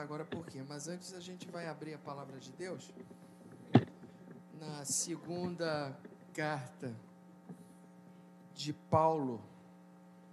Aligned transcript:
agora 0.00 0.24
por 0.24 0.46
quê. 0.46 0.62
Mas 0.68 0.88
antes 0.88 1.12
a 1.14 1.20
gente 1.20 1.48
vai 1.50 1.66
abrir 1.66 1.94
a 1.94 1.98
palavra 1.98 2.38
de 2.38 2.52
Deus 2.52 2.92
na 4.58 4.84
segunda 4.84 5.96
carta 6.32 6.94
de 8.54 8.72
Paulo 8.72 9.42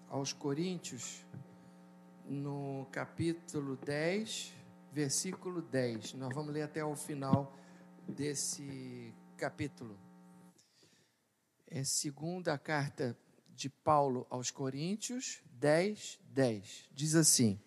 aos 0.08 0.34
Coríntios, 0.34 1.26
no 2.26 2.88
capítulo 2.92 3.76
10, 3.78 4.54
versículo 4.92 5.62
10. 5.62 6.14
Nós 6.14 6.34
vamos 6.34 6.54
ler 6.54 6.64
até 6.64 6.84
o 6.84 6.96
final 6.96 7.56
desse 8.08 9.14
capítulo. 9.38 9.98
É 11.68 11.84
segunda 11.84 12.58
carta 12.58 13.18
de 13.56 13.70
Paulo 13.70 14.26
aos 14.30 14.52
Coríntios, 14.52 15.42
10, 15.54 16.20
10. 16.32 16.90
Diz 16.92 17.16
assim: 17.16 17.60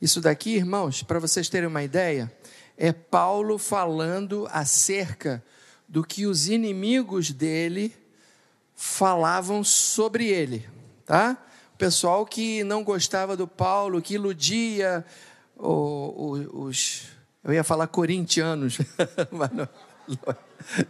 Isso 0.00 0.20
daqui, 0.20 0.56
irmãos, 0.56 1.02
para 1.02 1.18
vocês 1.18 1.48
terem 1.48 1.68
uma 1.68 1.82
ideia, 1.82 2.32
é 2.76 2.92
Paulo 2.92 3.58
falando 3.58 4.48
acerca 4.50 5.42
do 5.88 6.02
que 6.02 6.26
os 6.26 6.48
inimigos 6.48 7.30
dele 7.30 7.94
falavam 8.74 9.62
sobre 9.62 10.26
ele, 10.26 10.68
tá? 11.04 11.36
O 11.74 11.76
pessoal 11.76 12.26
que 12.26 12.64
não 12.64 12.82
gostava 12.82 13.36
do 13.36 13.46
Paulo, 13.46 14.02
que 14.02 14.14
iludia 14.14 15.04
os, 15.56 17.02
eu 17.44 17.52
ia 17.52 17.62
falar 17.62 17.86
corintianos, 17.86 18.78
mas 19.30 19.50
não, 19.52 19.68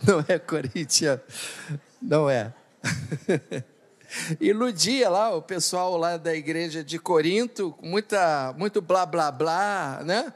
não 0.07 0.25
é 0.29 0.39
corintiano, 0.39 1.21
não 2.01 2.31
é. 2.31 2.53
Iludia 4.41 5.09
lá 5.09 5.35
o 5.35 5.43
pessoal 5.43 5.97
lá 5.97 6.17
da 6.17 6.35
igreja 6.35 6.85
de 6.85 6.99
Corinto, 6.99 7.75
muita, 7.81 8.55
muito 8.57 8.81
blá 8.81 9.07
blá 9.07 9.31
blá, 9.31 10.01
né? 10.05 10.33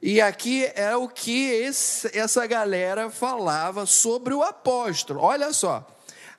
E 0.00 0.20
aqui 0.20 0.64
é 0.74 0.96
o 0.96 1.08
que 1.08 1.44
esse, 1.44 2.10
essa 2.18 2.44
galera 2.46 3.08
falava 3.08 3.86
sobre 3.86 4.34
o 4.34 4.42
apóstolo. 4.42 5.20
Olha 5.20 5.52
só, 5.52 5.86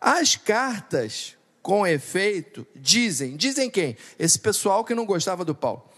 as 0.02 0.36
cartas 0.36 1.38
com 1.62 1.88
efeito 1.88 2.68
dizem, 2.76 3.38
dizem 3.38 3.70
quem? 3.70 3.96
Esse 4.20 4.38
pessoal 4.38 4.84
que 4.84 4.94
não 4.94 5.06
gostava 5.06 5.46
do 5.46 5.56
Paulo. 5.56 5.90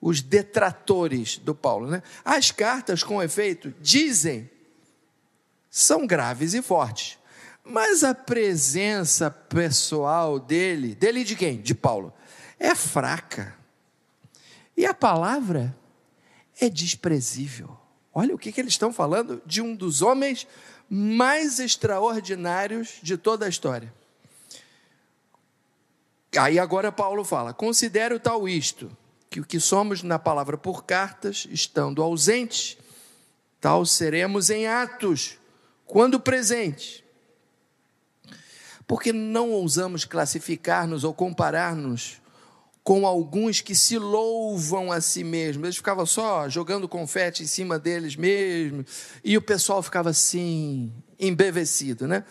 Os 0.00 0.20
detratores 0.20 1.38
do 1.38 1.54
Paulo, 1.54 1.86
né? 1.86 2.02
As 2.24 2.50
cartas 2.50 3.04
com 3.04 3.22
efeito 3.22 3.72
dizem 3.80 4.50
são 5.70 6.06
graves 6.06 6.54
e 6.54 6.60
fortes. 6.60 7.19
Mas 7.64 8.02
a 8.02 8.14
presença 8.14 9.30
pessoal 9.30 10.38
dele, 10.38 10.94
dele 10.94 11.24
de 11.24 11.36
quem? 11.36 11.60
De 11.60 11.74
Paulo, 11.74 12.12
é 12.58 12.74
fraca. 12.74 13.54
E 14.76 14.86
a 14.86 14.94
palavra 14.94 15.76
é 16.60 16.68
desprezível. 16.68 17.76
Olha 18.12 18.34
o 18.34 18.38
que, 18.38 18.50
que 18.50 18.60
eles 18.60 18.72
estão 18.72 18.92
falando 18.92 19.40
de 19.46 19.62
um 19.62 19.74
dos 19.74 20.02
homens 20.02 20.46
mais 20.88 21.60
extraordinários 21.60 22.98
de 23.02 23.16
toda 23.16 23.46
a 23.46 23.48
história. 23.48 23.92
Aí 26.36 26.58
agora 26.58 26.90
Paulo 26.90 27.24
fala: 27.24 27.54
considero 27.54 28.18
tal 28.18 28.48
isto, 28.48 28.90
que 29.28 29.40
o 29.40 29.44
que 29.44 29.60
somos 29.60 30.02
na 30.02 30.18
palavra 30.18 30.58
por 30.58 30.84
cartas, 30.84 31.46
estando 31.50 32.02
ausentes, 32.02 32.76
tal 33.60 33.86
seremos 33.86 34.50
em 34.50 34.66
atos, 34.66 35.38
quando 35.86 36.18
presentes. 36.18 37.04
Porque 38.90 39.12
não 39.12 39.52
ousamos 39.52 40.04
classificar-nos 40.04 41.04
ou 41.04 41.14
comparar-nos 41.14 42.20
com 42.82 43.06
alguns 43.06 43.60
que 43.60 43.72
se 43.72 43.96
louvam 43.96 44.90
a 44.90 45.00
si 45.00 45.22
mesmos. 45.22 45.62
Eles 45.62 45.76
ficavam 45.76 46.04
só 46.04 46.48
jogando 46.48 46.88
confete 46.88 47.44
em 47.44 47.46
cima 47.46 47.78
deles 47.78 48.16
mesmos, 48.16 48.86
e 49.22 49.36
o 49.36 49.42
pessoal 49.42 49.80
ficava 49.80 50.10
assim, 50.10 50.92
embevecido, 51.20 52.08
né? 52.08 52.24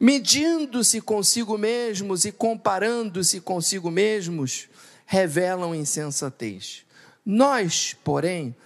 Medindo-se 0.00 1.02
consigo 1.02 1.58
mesmos 1.58 2.24
e 2.24 2.32
comparando-se 2.32 3.38
consigo 3.38 3.90
mesmos, 3.90 4.70
revelam 5.04 5.74
insensatez. 5.74 6.86
Nós, 7.26 7.94
porém, 8.02 8.56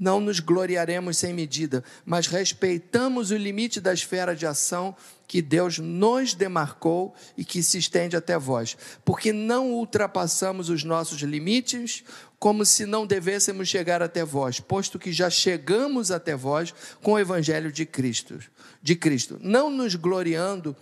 não 0.00 0.18
nos 0.18 0.40
gloriaremos 0.40 1.18
sem 1.18 1.34
medida, 1.34 1.84
mas 2.06 2.26
respeitamos 2.26 3.30
o 3.30 3.36
limite 3.36 3.82
da 3.82 3.92
esfera 3.92 4.34
de 4.34 4.46
ação 4.46 4.96
que 5.28 5.42
Deus 5.42 5.78
nos 5.78 6.32
demarcou 6.32 7.14
e 7.36 7.44
que 7.44 7.62
se 7.62 7.76
estende 7.76 8.16
até 8.16 8.38
vós, 8.38 8.76
porque 9.04 9.30
não 9.30 9.70
ultrapassamos 9.72 10.70
os 10.70 10.82
nossos 10.82 11.20
limites 11.20 12.02
como 12.38 12.64
se 12.64 12.86
não 12.86 13.06
devêssemos 13.06 13.68
chegar 13.68 14.00
até 14.00 14.24
vós, 14.24 14.58
posto 14.58 14.98
que 14.98 15.12
já 15.12 15.28
chegamos 15.28 16.10
até 16.10 16.34
vós 16.34 16.74
com 17.02 17.12
o 17.12 17.18
evangelho 17.18 17.70
de 17.70 17.84
Cristo, 17.84 18.40
de 18.82 18.96
Cristo, 18.96 19.38
não 19.42 19.70
nos 19.70 19.94
gloriando 19.94 20.74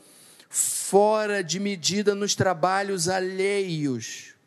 fora 0.49 1.43
de 1.43 1.59
medida 1.59 2.15
nos 2.15 2.37
trabalhos 2.37 3.09
alheios 3.09 4.38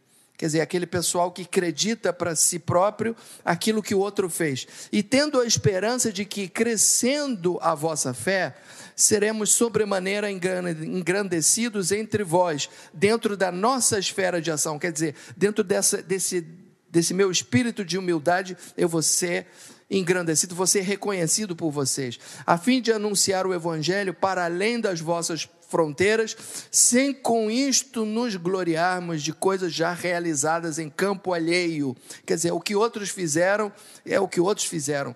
Quer 0.41 0.47
dizer, 0.47 0.61
aquele 0.61 0.87
pessoal 0.87 1.31
que 1.31 1.43
acredita 1.43 2.11
para 2.11 2.35
si 2.35 2.57
próprio 2.57 3.15
aquilo 3.45 3.83
que 3.83 3.93
o 3.93 3.99
outro 3.99 4.27
fez. 4.27 4.67
E 4.91 5.03
tendo 5.03 5.39
a 5.39 5.45
esperança 5.45 6.11
de 6.11 6.25
que, 6.25 6.47
crescendo 6.47 7.59
a 7.61 7.75
vossa 7.75 8.11
fé, 8.11 8.55
seremos 8.95 9.51
sobremaneira 9.51 10.31
engrandecidos 10.31 11.91
entre 11.91 12.23
vós, 12.23 12.67
dentro 12.91 13.37
da 13.37 13.51
nossa 13.51 13.99
esfera 13.99 14.41
de 14.41 14.49
ação. 14.49 14.79
Quer 14.79 14.91
dizer, 14.91 15.13
dentro 15.37 15.63
dessa, 15.63 16.01
desse, 16.01 16.43
desse 16.89 17.13
meu 17.13 17.29
espírito 17.29 17.85
de 17.85 17.99
humildade, 17.99 18.57
eu 18.75 18.89
vou 18.89 19.03
ser 19.03 19.45
engrandecido, 19.91 20.55
vou 20.55 20.65
ser 20.65 20.81
reconhecido 20.81 21.55
por 21.55 21.69
vocês, 21.69 22.17
a 22.47 22.57
fim 22.57 22.81
de 22.81 22.91
anunciar 22.91 23.45
o 23.45 23.53
evangelho 23.53 24.11
para 24.11 24.45
além 24.45 24.79
das 24.79 24.99
vossas 25.01 25.47
fronteiras, 25.71 26.35
sem 26.69 27.13
com 27.13 27.49
isto 27.49 28.05
nos 28.05 28.35
gloriarmos 28.35 29.23
de 29.23 29.31
coisas 29.31 29.73
já 29.73 29.93
realizadas 29.93 30.77
em 30.77 30.89
campo 30.89 31.33
alheio. 31.33 31.95
Quer 32.25 32.35
dizer, 32.35 32.51
o 32.51 32.59
que 32.59 32.75
outros 32.75 33.09
fizeram 33.09 33.71
é 34.05 34.19
o 34.19 34.27
que 34.27 34.41
outros 34.41 34.67
fizeram. 34.67 35.15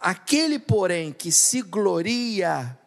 Aquele, 0.00 0.58
porém, 0.58 1.12
que 1.12 1.32
se 1.32 1.60
gloria, 1.60 2.78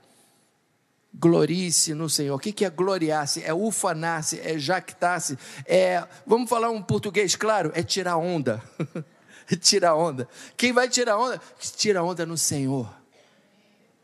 glorie-se 1.14 1.94
no 1.94 2.10
Senhor. 2.10 2.36
O 2.36 2.40
que 2.40 2.64
é 2.64 2.70
gloriar-se? 2.70 3.44
É 3.44 3.54
ufanar-se, 3.54 4.40
é 4.40 4.58
jactar-se, 4.58 5.38
é, 5.66 6.08
vamos 6.26 6.50
falar 6.50 6.70
um 6.70 6.82
português 6.82 7.36
claro, 7.36 7.72
é 7.76 7.84
tirar 7.84 8.16
onda. 8.16 8.64
tirar 9.60 9.96
onda. 9.96 10.28
Quem 10.56 10.72
vai 10.72 10.88
tirar 10.88 11.18
onda? 11.18 11.42
Tira 11.76 12.02
onda 12.02 12.26
no 12.26 12.38
Senhor. 12.38 13.01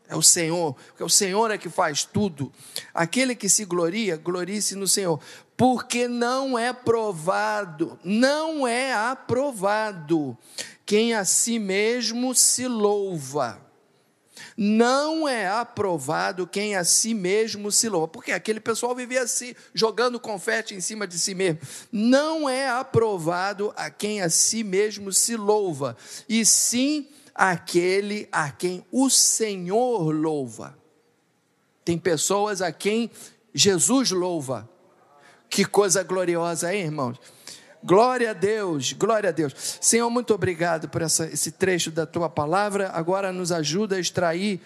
É 0.08 0.16
o 0.16 0.22
Senhor, 0.22 0.74
porque 0.74 1.04
o 1.04 1.08
Senhor 1.08 1.50
é 1.50 1.58
que 1.58 1.68
faz 1.68 2.02
tudo. 2.02 2.50
Aquele 2.94 3.34
que 3.34 3.48
se 3.48 3.66
gloria, 3.66 4.16
glorie-se 4.16 4.74
no 4.74 4.88
Senhor, 4.88 5.20
porque 5.54 6.08
não 6.08 6.58
é 6.58 6.72
provado, 6.72 7.98
não 8.02 8.66
é 8.66 8.94
aprovado 8.94 10.36
quem 10.86 11.12
a 11.12 11.26
si 11.26 11.58
mesmo 11.58 12.34
se 12.34 12.66
louva. 12.66 13.60
Não 14.56 15.28
é 15.28 15.46
aprovado 15.46 16.46
quem 16.46 16.74
a 16.74 16.84
si 16.84 17.12
mesmo 17.12 17.70
se 17.70 17.88
louva, 17.88 18.08
porque 18.08 18.32
aquele 18.32 18.60
pessoal 18.60 18.94
vivia 18.94 19.22
assim, 19.22 19.54
jogando 19.74 20.18
confete 20.18 20.74
em 20.74 20.80
cima 20.80 21.06
de 21.06 21.18
si 21.18 21.34
mesmo. 21.34 21.60
Não 21.92 22.48
é 22.48 22.68
aprovado 22.68 23.72
a 23.76 23.90
quem 23.90 24.22
a 24.22 24.30
si 24.30 24.64
mesmo 24.64 25.12
se 25.12 25.36
louva, 25.36 25.96
e 26.28 26.44
sim 26.44 27.06
aquele 27.38 28.28
a 28.32 28.50
quem 28.50 28.84
o 28.90 29.08
Senhor 29.08 30.10
louva. 30.10 30.76
Tem 31.84 31.96
pessoas 31.96 32.60
a 32.60 32.72
quem 32.72 33.08
Jesus 33.54 34.10
louva. 34.10 34.68
Que 35.48 35.64
coisa 35.64 36.02
gloriosa, 36.02 36.74
hein, 36.74 36.82
irmãos? 36.82 37.18
Glória 37.82 38.30
a 38.30 38.32
Deus, 38.32 38.92
glória 38.92 39.28
a 39.30 39.32
Deus. 39.32 39.54
Senhor, 39.80 40.10
muito 40.10 40.34
obrigado 40.34 40.88
por 40.88 41.00
essa, 41.00 41.26
esse 41.26 41.52
trecho 41.52 41.92
da 41.92 42.04
tua 42.04 42.28
palavra. 42.28 42.90
Agora 42.90 43.32
nos 43.32 43.52
ajuda 43.52 43.94
a 43.94 44.00
extrair 44.00 44.60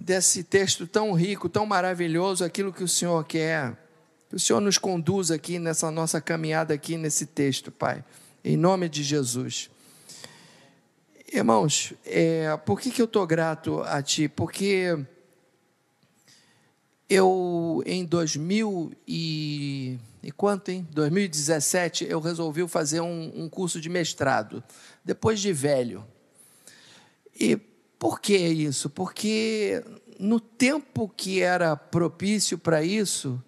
desse 0.00 0.44
texto 0.44 0.86
tão 0.86 1.12
rico, 1.12 1.48
tão 1.48 1.66
maravilhoso, 1.66 2.44
aquilo 2.44 2.72
que 2.72 2.84
o 2.84 2.88
Senhor 2.88 3.24
quer. 3.24 3.76
Que 4.30 4.36
o 4.36 4.40
Senhor 4.40 4.60
nos 4.60 4.78
conduza 4.78 5.34
aqui 5.34 5.58
nessa 5.58 5.90
nossa 5.90 6.20
caminhada 6.20 6.72
aqui 6.72 6.96
nesse 6.96 7.26
texto, 7.26 7.72
Pai. 7.72 8.04
Em 8.44 8.56
nome 8.56 8.88
de 8.88 9.02
Jesus. 9.02 9.73
Irmãos, 11.34 11.92
é, 12.06 12.56
por 12.58 12.80
que, 12.80 12.92
que 12.92 13.02
eu 13.02 13.06
estou 13.06 13.26
grato 13.26 13.80
a 13.80 14.00
Ti? 14.00 14.28
Porque 14.28 14.96
eu, 17.10 17.82
em 17.84 18.04
2000 18.04 18.92
e, 19.04 19.98
e 20.22 20.30
quanto, 20.30 20.70
hein? 20.70 20.86
2017, 20.92 22.06
eu 22.08 22.20
resolvi 22.20 22.66
fazer 22.68 23.00
um, 23.00 23.32
um 23.34 23.48
curso 23.48 23.80
de 23.80 23.88
mestrado, 23.88 24.62
depois 25.04 25.40
de 25.40 25.52
velho. 25.52 26.06
E 27.34 27.56
por 27.98 28.20
que 28.20 28.38
isso? 28.38 28.88
Porque 28.88 29.82
no 30.20 30.38
tempo 30.38 31.12
que 31.16 31.40
era 31.42 31.74
propício 31.74 32.56
para 32.56 32.84
isso, 32.84 33.42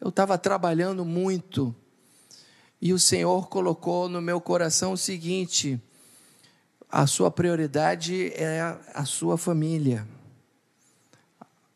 eu 0.00 0.08
estava 0.08 0.38
trabalhando 0.38 1.04
muito 1.04 1.76
E 2.80 2.94
o 2.94 2.98
Senhor 2.98 3.50
colocou 3.50 4.08
no 4.08 4.22
meu 4.22 4.40
coração 4.40 4.92
o 4.92 4.96
seguinte: 4.96 5.78
a 6.90 7.06
sua 7.06 7.30
prioridade 7.30 8.32
é 8.34 8.76
a 8.94 9.04
sua 9.04 9.36
família. 9.36 10.06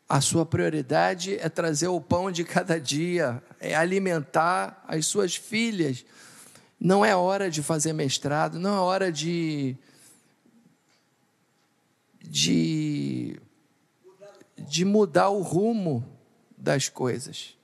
A 0.09 0.21
sua 0.21 0.45
prioridade 0.45 1.35
é 1.35 1.49
trazer 1.49 1.87
o 1.87 2.01
pão 2.01 2.31
de 2.31 2.43
cada 2.43 2.79
dia, 2.79 3.41
é 3.59 3.75
alimentar 3.75 4.83
as 4.87 5.05
suas 5.05 5.35
filhas. 5.35 6.05
Não 6.79 7.05
é 7.05 7.15
hora 7.15 7.49
de 7.49 7.63
fazer 7.63 7.93
mestrado, 7.93 8.59
não 8.59 8.75
é 8.75 8.79
hora 8.79 9.11
de 9.11 9.77
de 12.21 13.39
de 14.57 14.85
mudar 14.85 15.29
o 15.29 15.41
rumo 15.41 16.03
das 16.57 16.89
coisas. 16.89 17.57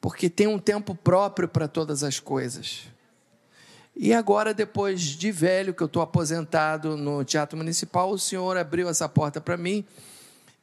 Porque 0.00 0.28
tem 0.28 0.46
um 0.46 0.58
tempo 0.58 0.94
próprio 0.94 1.48
para 1.48 1.66
todas 1.66 2.02
as 2.02 2.20
coisas. 2.20 2.84
E 3.96 4.12
agora, 4.12 4.52
depois 4.52 5.00
de 5.00 5.30
velho, 5.30 5.72
que 5.72 5.82
eu 5.82 5.86
estou 5.86 6.02
aposentado 6.02 6.96
no 6.96 7.24
Teatro 7.24 7.56
Municipal, 7.56 8.10
o 8.10 8.18
senhor 8.18 8.56
abriu 8.56 8.88
essa 8.88 9.08
porta 9.08 9.40
para 9.40 9.56
mim 9.56 9.84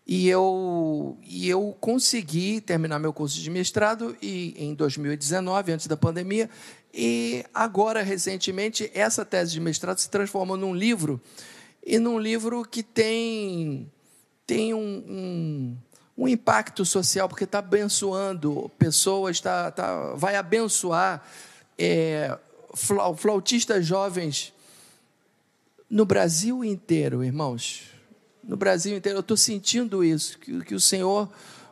e 0.06 0.28
eu, 0.28 1.18
e 1.24 1.48
eu 1.48 1.76
consegui 1.80 2.60
terminar 2.60 3.00
meu 3.00 3.14
curso 3.14 3.40
de 3.40 3.50
mestrado 3.50 4.18
e, 4.22 4.54
em 4.58 4.74
2019, 4.74 5.72
antes 5.72 5.88
da 5.88 5.96
pandemia, 5.96 6.50
e 6.94 7.46
agora, 7.54 8.02
recentemente, 8.02 8.92
essa 8.94 9.24
tese 9.24 9.54
de 9.54 9.62
mestrado 9.62 10.00
se 10.00 10.10
transformou 10.10 10.58
num 10.58 10.76
livro, 10.76 11.22
e 11.86 11.98
num 11.98 12.20
livro 12.20 12.66
que 12.66 12.84
tem, 12.84 13.90
tem 14.46 14.74
um, 14.74 14.78
um, 15.08 15.78
um 16.18 16.28
impacto 16.28 16.84
social, 16.84 17.30
porque 17.30 17.46
está 17.46 17.60
abençoando 17.60 18.70
pessoas, 18.78 19.40
tá, 19.40 19.72
tá, 19.72 20.14
vai 20.16 20.36
abençoar. 20.36 21.24
É, 21.78 22.38
flautistas 22.74 23.86
jovens 23.86 24.54
no 25.90 26.06
Brasil 26.06 26.64
inteiro, 26.64 27.24
irmãos. 27.24 27.84
No 28.44 28.56
Brasil 28.56 28.96
inteiro, 28.96 29.18
eu 29.18 29.22
estou 29.22 29.38
sentindo 29.38 30.04
isso, 30.04 30.40
que, 30.40 30.64
que 30.64 30.74
o 30.74 30.80
Senhor, 30.80 31.30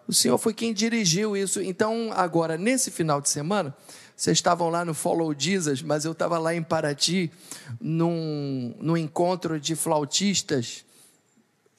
o 0.07 0.13
Senhor 0.13 0.37
foi 0.37 0.53
quem 0.53 0.73
dirigiu 0.73 1.35
isso. 1.35 1.61
Então, 1.61 2.11
agora, 2.13 2.57
nesse 2.57 2.91
final 2.91 3.21
de 3.21 3.29
semana, 3.29 3.75
vocês 4.15 4.37
estavam 4.37 4.69
lá 4.69 4.83
no 4.83 4.93
Follow 4.93 5.33
Jesus, 5.37 5.81
mas 5.81 6.03
eu 6.03 6.11
estava 6.11 6.37
lá 6.37 6.53
em 6.53 6.61
Paraty, 6.61 7.31
num, 7.79 8.75
num 8.79 8.97
encontro 8.97 9.59
de 9.59 9.75
flautistas 9.75 10.83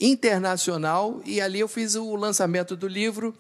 internacional, 0.00 1.20
e 1.26 1.40
ali 1.40 1.60
eu 1.60 1.68
fiz 1.68 1.94
o 1.94 2.16
lançamento 2.16 2.74
do 2.74 2.88
livro, 2.88 3.34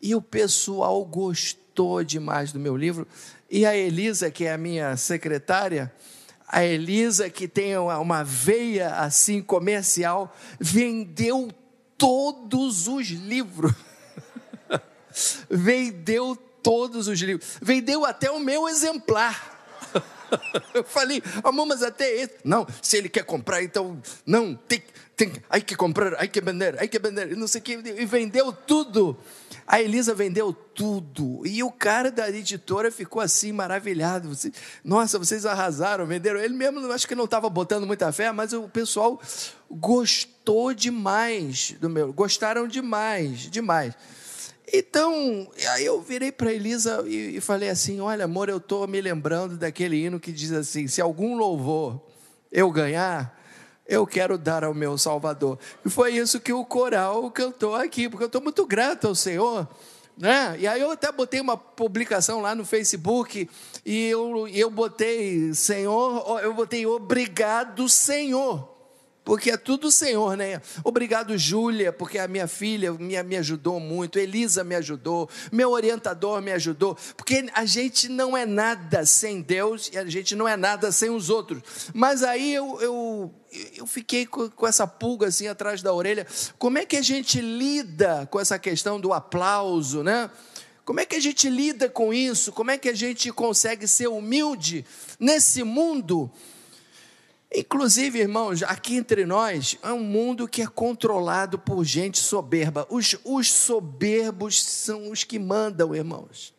e 0.00 0.14
o 0.14 0.20
pessoal 0.20 1.02
gostou 1.04 1.61
demais 2.04 2.52
do 2.52 2.58
meu 2.58 2.76
livro. 2.76 3.06
E 3.50 3.66
a 3.66 3.76
Elisa, 3.76 4.30
que 4.30 4.44
é 4.44 4.52
a 4.52 4.58
minha 4.58 4.96
secretária, 4.96 5.92
a 6.48 6.64
Elisa, 6.64 7.30
que 7.30 7.48
tem 7.48 7.76
uma 7.76 8.22
veia 8.22 8.96
assim 8.96 9.40
comercial, 9.40 10.34
vendeu 10.60 11.50
todos 11.96 12.88
os 12.88 13.08
livros. 13.08 13.72
vendeu 15.48 16.36
todos 16.62 17.08
os 17.08 17.20
livros. 17.20 17.58
Vendeu 17.60 18.04
até 18.04 18.30
o 18.30 18.38
meu 18.38 18.68
exemplar. 18.68 19.50
Eu 20.74 20.84
falei, 20.84 21.22
amor, 21.44 21.66
mas 21.66 21.82
até 21.82 22.10
esse. 22.10 22.34
Não, 22.44 22.66
se 22.80 22.96
ele 22.96 23.08
quer 23.08 23.24
comprar, 23.24 23.62
então. 23.62 24.00
Não, 24.24 24.54
tem, 24.54 24.82
tem, 25.16 25.32
hay 25.50 25.60
que 25.60 25.76
comprar, 25.76 26.14
hay 26.18 26.28
que 26.28 26.40
vender, 26.40 26.78
hay 26.78 26.88
que 26.88 26.98
vender. 26.98 27.36
Não 27.36 27.46
sei 27.46 27.60
o 27.60 27.64
que. 27.64 27.72
E 27.72 28.06
vendeu 28.06 28.52
tudo. 28.52 29.18
A 29.66 29.80
Elisa 29.80 30.14
vendeu 30.14 30.52
tudo. 30.52 31.46
E 31.46 31.62
o 31.62 31.70
cara 31.70 32.10
da 32.10 32.28
editora 32.28 32.90
ficou 32.90 33.20
assim, 33.22 33.52
maravilhado. 33.52 34.30
Nossa, 34.84 35.18
vocês 35.18 35.46
arrasaram, 35.46 36.06
venderam. 36.06 36.40
Ele 36.40 36.54
mesmo, 36.54 36.90
acho 36.92 37.06
que 37.06 37.14
não 37.14 37.24
estava 37.24 37.48
botando 37.48 37.86
muita 37.86 38.10
fé, 38.12 38.32
mas 38.32 38.52
o 38.52 38.68
pessoal 38.68 39.20
gostou 39.70 40.74
demais 40.74 41.74
do 41.80 41.88
meu. 41.88 42.12
Gostaram 42.12 42.66
demais, 42.66 43.50
demais. 43.50 43.94
Então, 44.72 45.46
aí 45.70 45.84
eu 45.84 46.00
virei 46.00 46.32
para 46.32 46.52
Elisa 46.52 47.04
e, 47.06 47.36
e 47.36 47.40
falei 47.40 47.68
assim: 47.68 48.00
Olha, 48.00 48.24
amor, 48.24 48.48
eu 48.48 48.56
estou 48.56 48.86
me 48.88 49.00
lembrando 49.00 49.56
daquele 49.56 49.96
hino 49.96 50.18
que 50.18 50.32
diz 50.32 50.52
assim: 50.52 50.86
Se 50.86 51.00
algum 51.00 51.36
louvor 51.36 52.00
eu 52.50 52.70
ganhar, 52.70 53.38
eu 53.86 54.06
quero 54.06 54.38
dar 54.38 54.64
ao 54.64 54.74
meu 54.74 54.96
Salvador. 54.96 55.58
E 55.84 55.90
foi 55.90 56.12
isso 56.16 56.40
que 56.40 56.52
o 56.52 56.64
coral 56.64 57.30
cantou 57.30 57.74
aqui, 57.74 58.08
porque 58.08 58.24
eu 58.24 58.26
estou 58.26 58.42
muito 58.42 58.66
grato 58.66 59.08
ao 59.08 59.14
Senhor. 59.14 59.68
Né? 60.16 60.56
E 60.58 60.66
aí 60.66 60.80
eu 60.80 60.90
até 60.90 61.10
botei 61.10 61.40
uma 61.40 61.56
publicação 61.56 62.40
lá 62.40 62.54
no 62.54 62.64
Facebook 62.64 63.48
e 63.84 64.08
eu, 64.08 64.46
eu 64.48 64.70
botei 64.70 65.54
Senhor, 65.54 66.40
eu 66.42 66.52
botei 66.52 66.86
obrigado 66.86 67.88
Senhor 67.88 68.71
porque 69.24 69.50
é 69.50 69.56
tudo 69.56 69.88
o 69.88 69.92
Senhor, 69.92 70.36
né? 70.36 70.60
Obrigado, 70.82 71.36
Júlia, 71.38 71.92
porque 71.92 72.18
a 72.18 72.26
minha 72.26 72.48
filha 72.48 72.92
me, 72.92 73.20
me 73.22 73.36
ajudou 73.36 73.78
muito, 73.78 74.18
Elisa 74.18 74.64
me 74.64 74.74
ajudou, 74.74 75.28
meu 75.50 75.70
orientador 75.70 76.42
me 76.42 76.52
ajudou, 76.52 76.96
porque 77.16 77.48
a 77.54 77.64
gente 77.64 78.08
não 78.08 78.36
é 78.36 78.44
nada 78.44 79.06
sem 79.06 79.40
Deus 79.40 79.90
e 79.92 79.98
a 79.98 80.04
gente 80.04 80.34
não 80.34 80.48
é 80.48 80.56
nada 80.56 80.90
sem 80.90 81.08
os 81.08 81.30
outros. 81.30 81.62
Mas 81.94 82.22
aí 82.22 82.52
eu, 82.52 82.80
eu, 82.80 83.34
eu 83.76 83.86
fiquei 83.86 84.26
com, 84.26 84.50
com 84.50 84.66
essa 84.66 84.86
pulga 84.86 85.28
assim 85.28 85.46
atrás 85.46 85.82
da 85.82 85.92
orelha. 85.92 86.26
Como 86.58 86.78
é 86.78 86.84
que 86.84 86.96
a 86.96 87.02
gente 87.02 87.40
lida 87.40 88.26
com 88.30 88.40
essa 88.40 88.58
questão 88.58 89.00
do 89.00 89.12
aplauso, 89.12 90.02
né? 90.02 90.30
Como 90.84 90.98
é 90.98 91.06
que 91.06 91.14
a 91.14 91.20
gente 91.20 91.48
lida 91.48 91.88
com 91.88 92.12
isso? 92.12 92.50
Como 92.50 92.72
é 92.72 92.76
que 92.76 92.88
a 92.88 92.94
gente 92.94 93.30
consegue 93.30 93.86
ser 93.86 94.08
humilde 94.08 94.84
nesse 95.18 95.62
mundo? 95.62 96.28
Inclusive, 97.54 98.18
irmãos, 98.18 98.62
aqui 98.62 98.96
entre 98.96 99.26
nós 99.26 99.78
é 99.82 99.92
um 99.92 100.02
mundo 100.02 100.48
que 100.48 100.62
é 100.62 100.66
controlado 100.66 101.58
por 101.58 101.84
gente 101.84 102.18
soberba. 102.18 102.86
Os, 102.88 103.16
os 103.24 103.52
soberbos 103.52 104.62
são 104.62 105.10
os 105.10 105.22
que 105.22 105.38
mandam, 105.38 105.94
irmãos. 105.94 106.54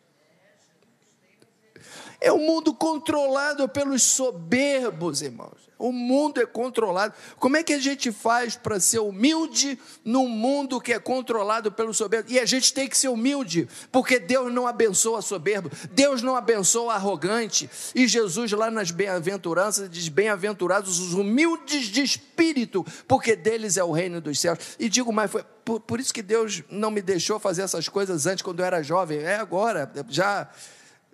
É 2.20 2.32
um 2.32 2.38
mundo 2.38 2.74
controlado 2.74 3.68
pelos 3.68 4.02
soberbos, 4.02 5.22
irmãos. 5.22 5.64
O 5.78 5.92
mundo 5.92 6.40
é 6.40 6.46
controlado. 6.46 7.14
Como 7.38 7.56
é 7.56 7.62
que 7.62 7.72
a 7.72 7.78
gente 7.78 8.12
faz 8.12 8.56
para 8.56 8.78
ser 8.78 9.00
humilde 9.00 9.78
num 10.04 10.28
mundo 10.28 10.80
que 10.80 10.92
é 10.92 10.98
controlado 10.98 11.70
pelo 11.72 11.92
soberbo? 11.92 12.30
E 12.30 12.38
a 12.38 12.46
gente 12.46 12.72
tem 12.72 12.88
que 12.88 12.96
ser 12.96 13.08
humilde, 13.08 13.68
porque 13.90 14.18
Deus 14.18 14.52
não 14.52 14.66
abençoa 14.66 15.20
soberbo, 15.20 15.70
Deus 15.90 16.22
não 16.22 16.36
abençoa 16.36 16.94
arrogante. 16.94 17.68
E 17.94 18.06
Jesus, 18.06 18.52
lá 18.52 18.70
nas 18.70 18.90
bem-aventuranças, 18.90 19.90
diz: 19.90 20.08
Bem-aventurados 20.08 21.00
os 21.00 21.12
humildes 21.12 21.86
de 21.86 22.02
espírito, 22.02 22.86
porque 23.08 23.34
deles 23.34 23.76
é 23.76 23.84
o 23.84 23.92
reino 23.92 24.20
dos 24.20 24.38
céus. 24.38 24.58
E 24.78 24.88
digo 24.88 25.12
mais, 25.12 25.30
foi 25.30 25.44
por, 25.64 25.80
por 25.80 25.98
isso 25.98 26.14
que 26.14 26.22
Deus 26.22 26.62
não 26.70 26.90
me 26.90 27.02
deixou 27.02 27.40
fazer 27.40 27.62
essas 27.62 27.88
coisas 27.88 28.26
antes, 28.26 28.42
quando 28.42 28.60
eu 28.60 28.64
era 28.64 28.82
jovem. 28.82 29.18
É 29.18 29.36
agora, 29.36 29.90
já 30.08 30.48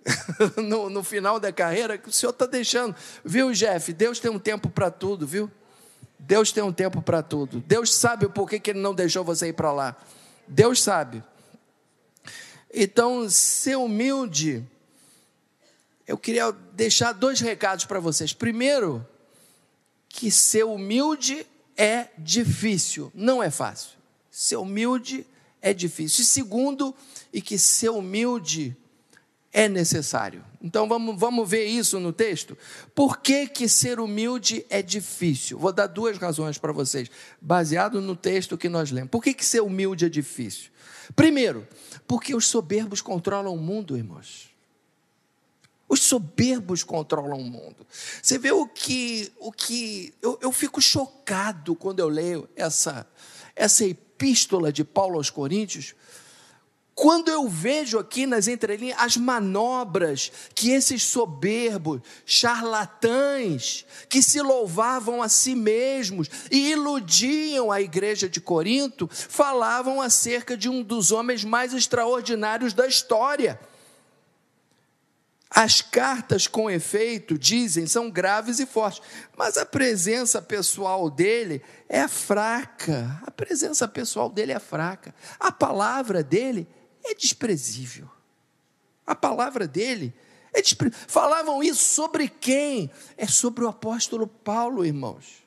no, 0.57 0.89
no, 0.89 1.03
final 1.03 1.39
da 1.39 1.51
carreira 1.51 1.97
que 1.97 2.09
o 2.09 2.11
Senhor 2.11 2.31
está 2.31 2.45
deixando. 2.45 2.95
Viu, 3.23 3.51
Jeff? 3.51 3.93
Deus 3.93 4.19
tem 4.19 4.31
um 4.31 4.39
tempo 4.39 4.69
para 4.69 4.89
tudo, 4.89 5.27
viu? 5.27 5.49
Deus 6.17 6.51
tem 6.51 6.63
um 6.63 6.73
tempo 6.73 7.01
para 7.01 7.21
tudo. 7.21 7.63
Deus 7.65 7.93
sabe 7.93 8.25
o 8.25 8.29
porquê 8.29 8.59
que 8.59 8.71
Ele 8.71 8.79
não 8.79 8.93
deixou 8.93 9.23
você 9.23 9.49
ir 9.49 9.53
para 9.53 9.71
lá. 9.71 9.95
Deus 10.47 10.81
sabe. 10.81 11.23
Então, 12.73 13.29
ser 13.29 13.75
humilde, 13.75 14.65
eu 16.07 16.17
queria 16.17 16.51
deixar 16.73 17.11
dois 17.11 17.39
recados 17.39 17.85
para 17.85 17.99
vocês. 17.99 18.33
Primeiro, 18.33 19.05
que 20.07 20.31
ser 20.31 20.63
humilde 20.63 21.45
é 21.75 22.07
difícil, 22.17 23.11
não 23.13 23.41
é 23.41 23.49
fácil. 23.49 23.97
Ser 24.29 24.57
humilde 24.57 25.25
é 25.61 25.73
difícil. 25.73 26.21
E 26.21 26.25
segundo, 26.25 26.95
e 27.33 27.41
que 27.41 27.57
ser 27.57 27.89
humilde 27.89 28.75
é 29.53 29.67
necessário. 29.67 30.43
Então 30.61 30.87
vamos, 30.87 31.19
vamos 31.19 31.49
ver 31.49 31.65
isso 31.65 31.99
no 31.99 32.13
texto. 32.13 32.57
Por 32.95 33.17
que, 33.17 33.47
que 33.47 33.67
ser 33.67 33.99
humilde 33.99 34.65
é 34.69 34.81
difícil? 34.81 35.59
Vou 35.59 35.73
dar 35.73 35.87
duas 35.87 36.17
razões 36.17 36.57
para 36.57 36.71
vocês, 36.71 37.09
baseado 37.41 38.01
no 38.01 38.15
texto 38.15 38.57
que 38.57 38.69
nós 38.69 38.91
lemos. 38.91 39.09
Por 39.09 39.21
que, 39.21 39.33
que 39.33 39.45
ser 39.45 39.61
humilde 39.61 40.05
é 40.05 40.09
difícil? 40.09 40.71
Primeiro, 41.15 41.67
porque 42.07 42.33
os 42.33 42.47
soberbos 42.47 43.01
controlam 43.01 43.53
o 43.53 43.57
mundo, 43.57 43.97
irmãos. 43.97 44.49
Os 45.89 46.03
soberbos 46.03 46.83
controlam 46.83 47.37
o 47.37 47.43
mundo. 47.43 47.85
Você 48.21 48.37
vê 48.37 48.51
o 48.51 48.65
que. 48.65 49.29
O 49.39 49.51
que 49.51 50.13
eu, 50.21 50.39
eu 50.41 50.51
fico 50.53 50.81
chocado 50.81 51.75
quando 51.75 51.99
eu 51.99 52.07
leio 52.07 52.47
essa, 52.55 53.05
essa 53.53 53.83
epístola 53.83 54.71
de 54.71 54.85
Paulo 54.85 55.17
aos 55.17 55.29
Coríntios, 55.29 55.93
quando 56.93 57.29
eu 57.29 57.47
vejo 57.47 57.97
aqui 57.97 58.25
nas 58.25 58.47
entrelinhas 58.47 58.97
as 58.99 59.17
manobras 59.17 60.31
que 60.53 60.71
esses 60.71 61.03
soberbos, 61.03 62.01
charlatães, 62.25 63.85
que 64.09 64.21
se 64.21 64.41
louvavam 64.41 65.21
a 65.21 65.29
si 65.29 65.55
mesmos 65.55 66.29
e 66.51 66.71
iludiam 66.71 67.71
a 67.71 67.81
igreja 67.81 68.27
de 68.27 68.41
Corinto, 68.41 69.09
falavam 69.11 70.01
acerca 70.01 70.57
de 70.57 70.69
um 70.69 70.83
dos 70.83 71.11
homens 71.11 71.43
mais 71.43 71.73
extraordinários 71.73 72.73
da 72.73 72.85
história. 72.85 73.59
As 75.53 75.81
cartas, 75.81 76.47
com 76.47 76.69
efeito, 76.69 77.37
dizem, 77.37 77.85
são 77.85 78.09
graves 78.09 78.59
e 78.59 78.65
fortes, 78.65 79.01
mas 79.35 79.57
a 79.57 79.65
presença 79.65 80.41
pessoal 80.41 81.09
dele 81.09 81.61
é 81.89 82.07
fraca. 82.07 83.19
A 83.25 83.31
presença 83.31 83.85
pessoal 83.85 84.29
dele 84.29 84.53
é 84.53 84.59
fraca. 84.59 85.13
A 85.37 85.51
palavra 85.51 86.23
dele 86.23 86.65
é 86.69 86.80
desprezível. 87.15 88.09
A 89.05 89.15
palavra 89.15 89.67
dele 89.67 90.13
é 90.53 90.61
desprezível. 90.61 91.05
Falavam 91.07 91.63
isso 91.63 91.83
sobre 91.83 92.27
quem? 92.27 92.89
É 93.17 93.27
sobre 93.27 93.63
o 93.63 93.67
apóstolo 93.67 94.27
Paulo, 94.27 94.85
irmãos. 94.85 95.41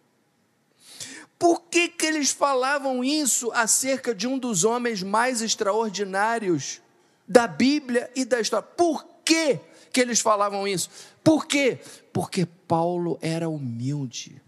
Por 1.39 1.63
que, 1.63 1.89
que 1.89 2.07
eles 2.07 2.31
falavam 2.31 3.03
isso 3.05 3.51
acerca 3.53 4.15
de 4.15 4.27
um 4.27 4.39
dos 4.39 4.65
homens 4.65 5.03
mais 5.03 5.43
extraordinários 5.43 6.81
da 7.27 7.47
Bíblia 7.47 8.11
e 8.15 8.25
da 8.25 8.41
história? 8.41 8.67
Por 8.67 9.05
quê? 9.25 9.61
que 9.95 10.01
eles 10.01 10.21
falavam 10.21 10.67
isso? 10.67 10.91
Por 11.23 11.47
quê? 11.47 11.79
Porque 12.13 12.45
Paulo 12.45 13.17
era 13.23 13.49
humilde. 13.49 14.43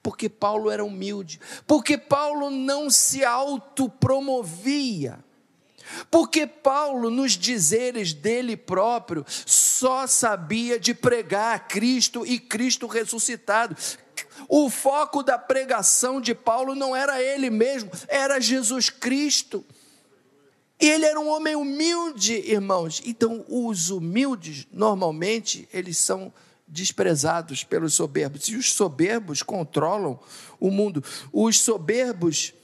Porque 0.00 0.28
Paulo 0.28 0.70
era 0.70 0.84
humilde. 0.84 1.40
Porque 1.66 1.98
Paulo 1.98 2.48
não 2.48 2.88
se 2.88 3.24
autopromovia. 3.24 5.18
Porque 6.10 6.46
Paulo, 6.46 7.10
nos 7.10 7.32
dizeres 7.32 8.12
dele 8.12 8.56
próprio, 8.56 9.24
só 9.26 10.06
sabia 10.06 10.78
de 10.78 10.94
pregar 10.94 11.68
Cristo 11.68 12.26
e 12.26 12.38
Cristo 12.38 12.86
ressuscitado. 12.86 13.76
O 14.48 14.70
foco 14.70 15.22
da 15.22 15.38
pregação 15.38 16.20
de 16.20 16.34
Paulo 16.34 16.74
não 16.74 16.94
era 16.94 17.22
ele 17.22 17.50
mesmo, 17.50 17.90
era 18.08 18.40
Jesus 18.40 18.90
Cristo. 18.90 19.64
E 20.80 20.86
ele 20.86 21.04
era 21.04 21.18
um 21.18 21.28
homem 21.28 21.56
humilde, 21.56 22.34
irmãos. 22.34 23.02
Então, 23.04 23.44
os 23.48 23.90
humildes, 23.90 24.66
normalmente, 24.72 25.68
eles 25.72 25.98
são 25.98 26.32
desprezados 26.68 27.64
pelos 27.64 27.94
soberbos. 27.94 28.48
E 28.48 28.54
os 28.54 28.72
soberbos 28.72 29.42
controlam 29.42 30.20
o 30.60 30.70
mundo. 30.70 31.02
Os 31.32 31.60
soberbos, 31.60 32.54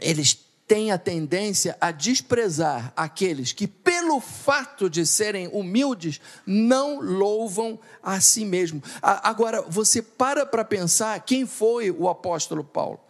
eles 0.00 0.38
têm 0.66 0.90
a 0.90 0.98
tendência 0.98 1.76
a 1.80 1.90
desprezar 1.90 2.92
aqueles 2.96 3.52
que, 3.52 3.66
pelo 3.66 4.20
fato 4.20 4.88
de 4.88 5.06
serem 5.06 5.48
humildes, 5.48 6.20
não 6.46 7.00
louvam 7.00 7.78
a 8.02 8.20
si 8.20 8.44
mesmo. 8.44 8.82
Agora, 9.02 9.62
você 9.62 10.00
para 10.00 10.46
para 10.46 10.64
pensar 10.64 11.20
quem 11.20 11.46
foi 11.46 11.90
o 11.90 12.08
apóstolo 12.08 12.64
Paulo. 12.64 13.00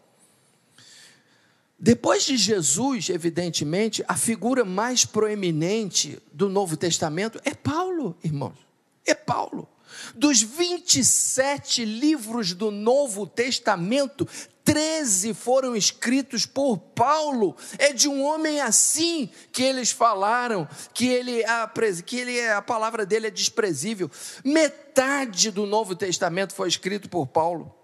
Depois 1.78 2.24
de 2.24 2.36
Jesus, 2.36 3.10
evidentemente, 3.10 4.02
a 4.08 4.16
figura 4.16 4.64
mais 4.64 5.04
proeminente 5.04 6.18
do 6.32 6.48
Novo 6.48 6.76
Testamento 6.76 7.40
é 7.44 7.52
Paulo, 7.52 8.16
irmãos. 8.24 8.56
É 9.04 9.14
Paulo. 9.14 9.68
Dos 10.14 10.42
27 10.42 11.84
livros 11.84 12.52
do 12.52 12.70
Novo 12.70 13.26
Testamento, 13.26 14.26
13 14.64 15.34
foram 15.34 15.76
escritos 15.76 16.46
por 16.46 16.78
Paulo. 16.78 17.56
É 17.78 17.92
de 17.92 18.08
um 18.08 18.24
homem 18.24 18.60
assim 18.60 19.28
que 19.52 19.62
eles 19.62 19.90
falaram, 19.90 20.66
que 20.92 21.06
ele 21.06 21.42
que 22.04 22.16
ele 22.16 22.40
a 22.48 22.62
palavra 22.62 23.04
dele 23.04 23.26
é 23.26 23.30
desprezível. 23.30 24.10
Metade 24.42 25.50
do 25.50 25.66
Novo 25.66 25.94
Testamento 25.94 26.54
foi 26.54 26.68
escrito 26.68 27.08
por 27.08 27.26
Paulo. 27.26 27.74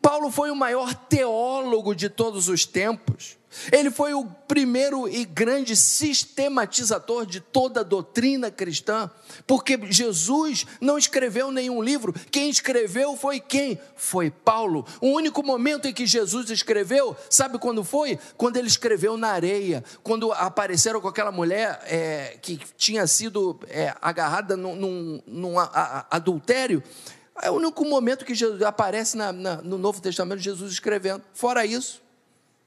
Paulo 0.00 0.30
foi 0.30 0.50
o 0.50 0.56
maior 0.56 0.94
teólogo 0.94 1.94
de 1.94 2.08
todos 2.08 2.48
os 2.48 2.64
tempos. 2.64 3.39
Ele 3.72 3.90
foi 3.90 4.14
o 4.14 4.24
primeiro 4.24 5.08
e 5.08 5.24
grande 5.24 5.74
sistematizador 5.74 7.26
de 7.26 7.40
toda 7.40 7.80
a 7.80 7.84
doutrina 7.84 8.50
cristã, 8.50 9.10
porque 9.46 9.78
Jesus 9.90 10.66
não 10.80 10.96
escreveu 10.96 11.50
nenhum 11.50 11.82
livro. 11.82 12.14
Quem 12.30 12.48
escreveu 12.48 13.16
foi 13.16 13.40
quem? 13.40 13.80
Foi 13.96 14.30
Paulo. 14.30 14.86
O 15.00 15.08
único 15.08 15.42
momento 15.42 15.88
em 15.88 15.92
que 15.92 16.06
Jesus 16.06 16.48
escreveu, 16.50 17.16
sabe 17.28 17.58
quando 17.58 17.82
foi? 17.82 18.18
Quando 18.36 18.56
ele 18.56 18.68
escreveu 18.68 19.16
na 19.16 19.28
areia, 19.28 19.82
quando 20.02 20.32
apareceram 20.32 21.00
com 21.00 21.08
aquela 21.08 21.32
mulher 21.32 21.80
é, 21.84 22.38
que 22.40 22.60
tinha 22.76 23.06
sido 23.06 23.58
é, 23.68 23.94
agarrada 24.00 24.56
num, 24.56 24.76
num, 24.76 25.22
num 25.26 25.58
a, 25.58 25.64
a, 25.64 26.16
adultério. 26.16 26.82
É 27.42 27.50
o 27.50 27.54
único 27.54 27.84
momento 27.84 28.24
que 28.24 28.34
Jesus 28.34 28.62
aparece 28.62 29.16
na, 29.16 29.32
na, 29.32 29.56
no 29.56 29.78
Novo 29.78 30.00
Testamento 30.00 30.40
Jesus 30.40 30.72
escrevendo. 30.72 31.22
Fora 31.32 31.64
isso, 31.64 32.02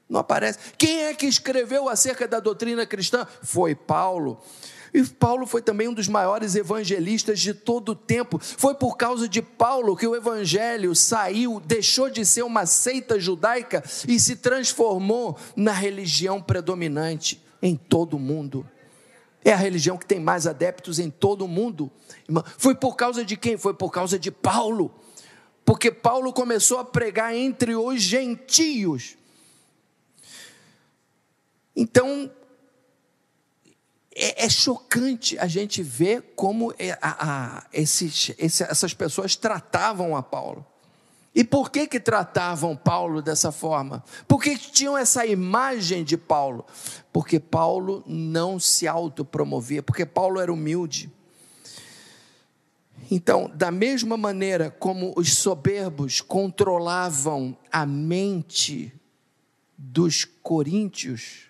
não 0.08 0.20
aparece. 0.20 0.58
Quem 0.76 1.04
é 1.04 1.14
que 1.14 1.26
escreveu 1.26 1.88
acerca 1.88 2.28
da 2.28 2.40
doutrina 2.40 2.86
cristã? 2.86 3.26
Foi 3.42 3.74
Paulo. 3.74 4.40
E 4.94 5.02
Paulo 5.02 5.44
foi 5.44 5.60
também 5.60 5.88
um 5.88 5.92
dos 5.92 6.06
maiores 6.06 6.54
evangelistas 6.54 7.40
de 7.40 7.52
todo 7.52 7.90
o 7.90 7.96
tempo. 7.96 8.38
Foi 8.38 8.76
por 8.76 8.96
causa 8.96 9.28
de 9.28 9.42
Paulo 9.42 9.96
que 9.96 10.06
o 10.06 10.14
evangelho 10.14 10.94
saiu, 10.94 11.58
deixou 11.58 12.08
de 12.08 12.24
ser 12.24 12.44
uma 12.44 12.64
seita 12.64 13.18
judaica 13.18 13.82
e 14.06 14.20
se 14.20 14.36
transformou 14.36 15.36
na 15.56 15.72
religião 15.72 16.40
predominante 16.40 17.42
em 17.60 17.74
todo 17.74 18.14
o 18.14 18.20
mundo. 18.20 18.64
É 19.44 19.52
a 19.52 19.56
religião 19.56 19.98
que 19.98 20.06
tem 20.06 20.20
mais 20.20 20.46
adeptos 20.46 21.00
em 21.00 21.10
todo 21.10 21.44
o 21.44 21.48
mundo. 21.48 21.90
Foi 22.56 22.76
por 22.76 22.94
causa 22.94 23.24
de 23.24 23.36
quem? 23.36 23.56
Foi 23.56 23.74
por 23.74 23.90
causa 23.90 24.16
de 24.16 24.30
Paulo. 24.30 24.94
Porque 25.64 25.90
Paulo 25.90 26.32
começou 26.32 26.78
a 26.78 26.84
pregar 26.84 27.34
entre 27.34 27.74
os 27.74 28.00
gentios. 28.00 29.16
Então, 31.74 32.30
é, 34.14 34.44
é 34.44 34.48
chocante 34.48 35.36
a 35.38 35.46
gente 35.46 35.82
ver 35.82 36.34
como 36.36 36.72
é, 36.78 36.92
a, 37.02 37.58
a, 37.58 37.66
esses, 37.72 38.32
essas 38.38 38.94
pessoas 38.94 39.34
tratavam 39.34 40.16
a 40.16 40.22
Paulo. 40.22 40.64
E 41.34 41.42
por 41.42 41.70
que 41.70 41.88
que 41.88 41.98
tratavam 41.98 42.76
Paulo 42.76 43.20
dessa 43.20 43.50
forma? 43.50 44.04
Por 44.28 44.40
que 44.40 44.56
tinham 44.56 44.96
essa 44.96 45.26
imagem 45.26 46.04
de 46.04 46.16
Paulo? 46.16 46.64
Porque 47.12 47.40
Paulo 47.40 48.04
não 48.06 48.60
se 48.60 48.86
autopromovia, 48.86 49.82
porque 49.82 50.06
Paulo 50.06 50.38
era 50.38 50.52
humilde. 50.52 51.12
Então, 53.10 53.50
da 53.52 53.72
mesma 53.72 54.16
maneira 54.16 54.70
como 54.70 55.12
os 55.16 55.34
soberbos 55.34 56.20
controlavam 56.20 57.56
a 57.70 57.84
mente 57.84 58.92
dos 59.76 60.24
coríntios 60.24 61.48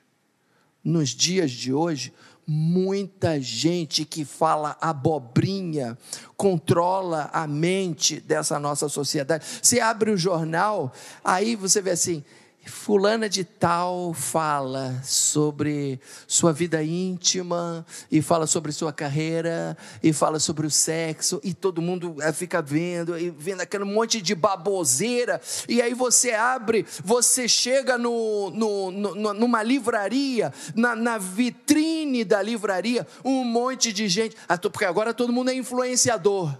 nos 0.84 1.10
dias 1.10 1.50
de 1.50 1.72
hoje, 1.72 2.12
muita 2.46 3.40
gente 3.40 4.04
que 4.04 4.24
fala 4.24 4.76
abobrinha 4.80 5.96
controla 6.36 7.30
a 7.32 7.46
mente 7.46 8.20
dessa 8.20 8.58
nossa 8.58 8.88
sociedade. 8.88 9.44
Você 9.62 9.80
abre 9.80 10.10
o 10.10 10.16
jornal, 10.16 10.92
aí 11.24 11.56
você 11.56 11.80
vê 11.80 11.92
assim: 11.92 12.22
Fulana 12.66 13.28
de 13.28 13.44
Tal 13.44 14.12
fala 14.14 15.00
sobre 15.02 16.00
sua 16.26 16.52
vida 16.52 16.82
íntima, 16.82 17.84
e 18.10 18.22
fala 18.22 18.46
sobre 18.46 18.72
sua 18.72 18.92
carreira, 18.92 19.76
e 20.02 20.12
fala 20.12 20.38
sobre 20.38 20.66
o 20.66 20.70
sexo, 20.70 21.40
e 21.44 21.52
todo 21.52 21.82
mundo 21.82 22.16
eh, 22.20 22.32
fica 22.32 22.60
vendo, 22.60 23.18
e 23.18 23.30
vendo 23.30 23.60
aquele 23.60 23.84
monte 23.84 24.20
de 24.20 24.34
baboseira, 24.34 25.40
e 25.68 25.80
aí 25.82 25.94
você 25.94 26.32
abre, 26.32 26.86
você 27.04 27.48
chega 27.48 27.98
no, 27.98 28.50
no, 28.50 28.90
no 28.90 29.34
numa 29.34 29.62
livraria, 29.62 30.52
na, 30.74 30.94
na, 30.94 31.18
vitrine 31.18 32.24
da 32.24 32.40
livraria, 32.42 33.06
um 33.24 33.44
monte 33.44 33.92
de 33.92 34.08
gente, 34.08 34.36
ah, 34.48 34.58
porque 34.58 34.84
agora 34.84 35.12
todo 35.12 35.32
mundo 35.32 35.50
é 35.50 35.54
influenciador, 35.54 36.56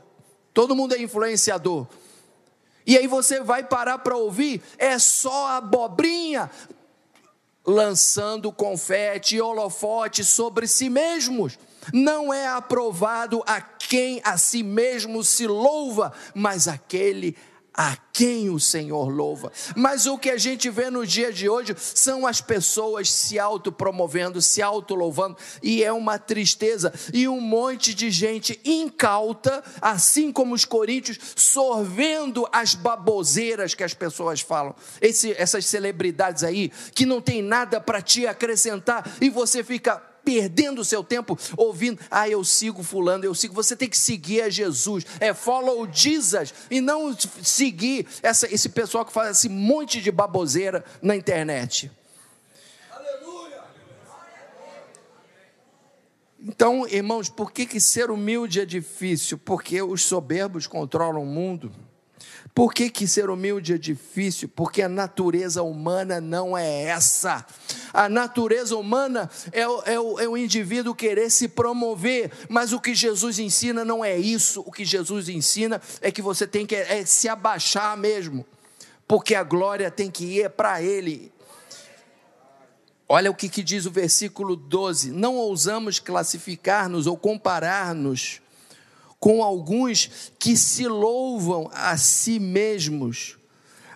todo 0.53 0.75
mundo 0.75 0.95
é 0.95 1.01
influenciador. 1.01 1.87
E 2.87 2.99
aí 2.99 3.07
você 3.07 3.41
vai 3.41 3.65
parar 3.65 3.99
para 3.99 4.17
ouvir, 4.17 4.63
é 4.79 4.99
só 4.99 5.49
abobrinha 5.49 6.51
lançando 7.67 8.53
confete 8.53 9.37
e 9.37 9.41
holofote 9.41 10.23
sobre 10.23 10.67
si 10.69 10.91
mesmos. 10.91 11.59
Não 11.93 12.33
é 12.33 12.47
aprovado 12.47 13.43
a 13.47 13.61
quem 13.61 14.21
a 14.25 14.37
si 14.37 14.63
mesmo 14.63 15.23
se 15.25 15.47
louva, 15.47 16.13
mas 16.35 16.69
aquele 16.69 17.37
a 17.37 17.54
quem 18.15 18.49
o 18.49 18.61
Senhor 18.61 19.09
louva. 19.09 19.53
Mas 19.75 20.07
o 20.07 20.17
que 20.17 20.31
a 20.31 20.39
gente 20.39 20.71
vê 20.71 20.89
no 20.89 21.05
dia 21.05 21.33
de 21.33 21.49
hoje 21.49 21.75
são 21.77 22.25
as 22.25 22.41
pessoas 22.41 23.13
se 23.13 23.39
autopromovendo, 23.41 24.41
se 24.41 24.63
autolouvando, 24.63 25.37
e 25.61 25.83
é 25.83 25.93
uma 25.93 26.17
tristeza. 26.17 26.95
E 27.13 27.27
um 27.27 27.41
monte 27.41 27.93
de 27.93 28.11
gente 28.13 28.61
incauta, 28.65 29.63
assim 29.81 30.31
como 30.31 30.55
os 30.55 30.65
coríntios, 30.65 31.19
sorvendo 31.35 32.49
as 32.53 32.77
baboseiras 32.77 33.75
que 33.75 33.83
as 33.83 33.93
pessoas 33.93 34.41
falam. 34.41 34.75
Esse, 35.01 35.33
essas 35.33 35.67
celebridades 35.67 36.45
aí, 36.45 36.71
que 36.95 37.05
não 37.05 37.21
tem 37.21 37.43
nada 37.43 37.81
para 37.81 38.01
te 38.01 38.27
acrescentar, 38.27 39.17
e 39.21 39.29
você 39.29 39.65
fica 39.65 40.14
perdendo 40.25 40.81
o 40.81 40.85
seu 40.85 41.05
tempo 41.05 41.39
ouvindo, 41.57 42.01
ah, 42.11 42.29
eu 42.29 42.43
sigo 42.43 42.83
fulano, 42.83 43.25
eu 43.25 43.35
sigo. 43.35 43.55
Você 43.55 43.77
tem 43.77 43.89
que 43.89 43.99
seguir 43.99 44.43
a 44.43 44.49
Jesus, 44.49 45.05
é 45.21 45.35
follow 45.35 45.89
Jesus, 45.93 46.55
e 46.71 46.81
não 46.81 47.17
seguir 47.43 48.07
essa, 48.23 48.53
esse 48.53 48.69
pessoal 48.69 49.05
que 49.05 49.13
faz 49.13 49.39
esse 49.39 49.49
monte 49.49 50.01
de 50.01 50.11
baboseira 50.11 50.85
na 51.03 51.15
internet. 51.15 51.91
Então, 56.47 56.87
irmãos, 56.87 57.31
por 57.31 57.51
que, 57.51 57.65
que 57.65 57.81
ser 57.81 58.11
humilde 58.11 58.61
é 58.61 58.67
difícil? 58.67 59.39
Porque 59.39 59.81
os 59.81 60.03
soberbos 60.03 60.67
controlam 60.67 61.23
o 61.23 61.27
mundo. 61.27 61.73
Por 62.55 62.73
que, 62.73 62.89
que 62.89 63.09
ser 63.09 63.31
humilde 63.31 63.75
é 63.75 63.79
difícil? 63.79 64.49
Porque 64.49 64.81
a 64.81 64.89
natureza 64.89 65.65
humana 65.65 66.21
não 66.21 66.57
é 66.57 66.85
essa. 66.85 67.45
A 67.93 68.09
natureza 68.09 68.77
humana 68.77 69.29
é 69.51 69.67
o, 69.67 69.83
é, 69.83 69.95
é 69.95 70.29
o 70.29 70.37
indivíduo 70.37 70.95
querer 70.95 71.31
se 71.31 71.49
promover, 71.49 72.31
mas 72.49 72.73
o 72.73 72.81
que 72.81 72.95
Jesus 72.95 73.41
ensina 73.41 73.85
não 73.85 74.05
é 74.05 74.17
isso. 74.17 74.63
O 74.65 74.71
que 74.71 74.85
Jesus 74.85 75.29
ensina 75.29 75.83
é 76.01 76.13
que 76.13 76.23
você 76.23 76.47
tem 76.47 76.65
que 76.65 76.77
é, 76.77 77.05
se 77.05 77.29
abaixar 77.29 77.97
mesmo, 77.97 78.47
porque 79.09 79.35
a 79.35 79.43
glória 79.43 79.91
tem 79.91 80.09
que 80.09 80.25
ir 80.25 80.49
para 80.51 80.81
Ele. 80.81 81.33
Olha 83.09 83.33
o 83.33 83.35
que, 83.35 83.49
que 83.49 83.65
diz 83.65 83.85
o 83.85 83.91
versículo 83.91 84.55
12: 84.55 85.11
Não 85.11 85.35
ousamos 85.35 85.99
classificar-nos 85.99 87.09
ou 87.09 87.17
comparar-nos 87.17 88.44
com 89.25 89.43
alguns 89.43 90.33
que 90.39 90.55
se 90.55 90.87
louvam 90.87 91.71
a 91.73 91.97
si 91.97 92.39
mesmos, 92.39 93.39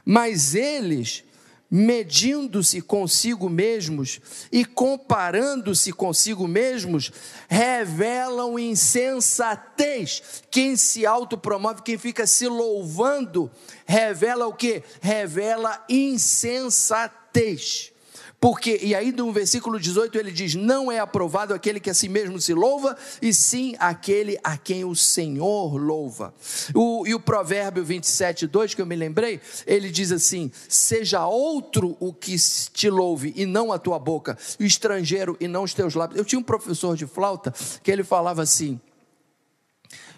mas 0.02 0.54
eles, 0.54 1.22
medindo-se 1.70 2.80
consigo 2.80 3.50
mesmos 3.50 4.22
e 4.50 4.64
comparando-se 4.64 5.92
consigo 5.92 6.48
mesmos, 6.48 7.12
revelam 7.46 8.58
insensatez. 8.58 10.42
Quem 10.50 10.76
se 10.76 11.04
autopromove, 11.04 11.82
quem 11.82 11.98
fica 11.98 12.26
se 12.26 12.48
louvando, 12.48 13.50
revela 13.84 14.46
o 14.46 14.54
que? 14.54 14.82
Revela 15.02 15.84
insensatez. 15.90 17.92
Porque, 18.40 18.78
e 18.80 18.94
aí 18.94 19.10
no 19.10 19.32
versículo 19.32 19.80
18 19.80 20.16
ele 20.16 20.30
diz: 20.30 20.54
Não 20.54 20.92
é 20.92 21.00
aprovado 21.00 21.52
aquele 21.52 21.80
que 21.80 21.90
a 21.90 21.94
si 21.94 22.08
mesmo 22.08 22.40
se 22.40 22.54
louva, 22.54 22.96
e 23.20 23.34
sim 23.34 23.74
aquele 23.80 24.38
a 24.44 24.56
quem 24.56 24.84
o 24.84 24.94
Senhor 24.94 25.76
louva. 25.76 26.32
O, 26.72 27.04
e 27.04 27.14
o 27.14 27.20
provérbio 27.20 27.84
27, 27.84 28.46
2, 28.46 28.74
que 28.74 28.82
eu 28.82 28.86
me 28.86 28.94
lembrei, 28.94 29.40
ele 29.66 29.90
diz 29.90 30.12
assim: 30.12 30.52
Seja 30.68 31.26
outro 31.26 31.96
o 31.98 32.12
que 32.12 32.36
te 32.72 32.88
louve, 32.88 33.32
e 33.36 33.44
não 33.44 33.72
a 33.72 33.78
tua 33.78 33.98
boca, 33.98 34.38
o 34.60 34.62
estrangeiro 34.62 35.36
e 35.40 35.48
não 35.48 35.64
os 35.64 35.74
teus 35.74 35.96
lábios. 35.96 36.16
Eu 36.16 36.24
tinha 36.24 36.38
um 36.38 36.44
professor 36.44 36.96
de 36.96 37.06
flauta 37.06 37.52
que 37.82 37.90
ele 37.90 38.04
falava 38.04 38.40
assim: 38.40 38.80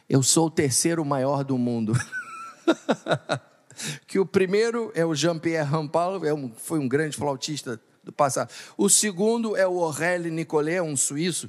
Eu 0.06 0.22
sou 0.22 0.48
o 0.48 0.50
terceiro 0.50 1.02
maior 1.06 1.42
do 1.42 1.56
mundo. 1.56 1.94
que 4.06 4.18
o 4.18 4.26
primeiro 4.26 4.92
é 4.94 5.06
o 5.06 5.14
Jean-Pierre 5.14 5.66
Rampal, 5.66 6.22
é 6.22 6.34
um, 6.34 6.52
foi 6.54 6.78
um 6.78 6.86
grande 6.86 7.16
flautista 7.16 7.80
do 8.02 8.12
passado. 8.12 8.50
O 8.76 8.88
segundo 8.88 9.56
é 9.56 9.66
o 9.66 9.82
Aurélie 9.82 10.30
Nicolet, 10.30 10.80
um 10.80 10.96
suíço, 10.96 11.48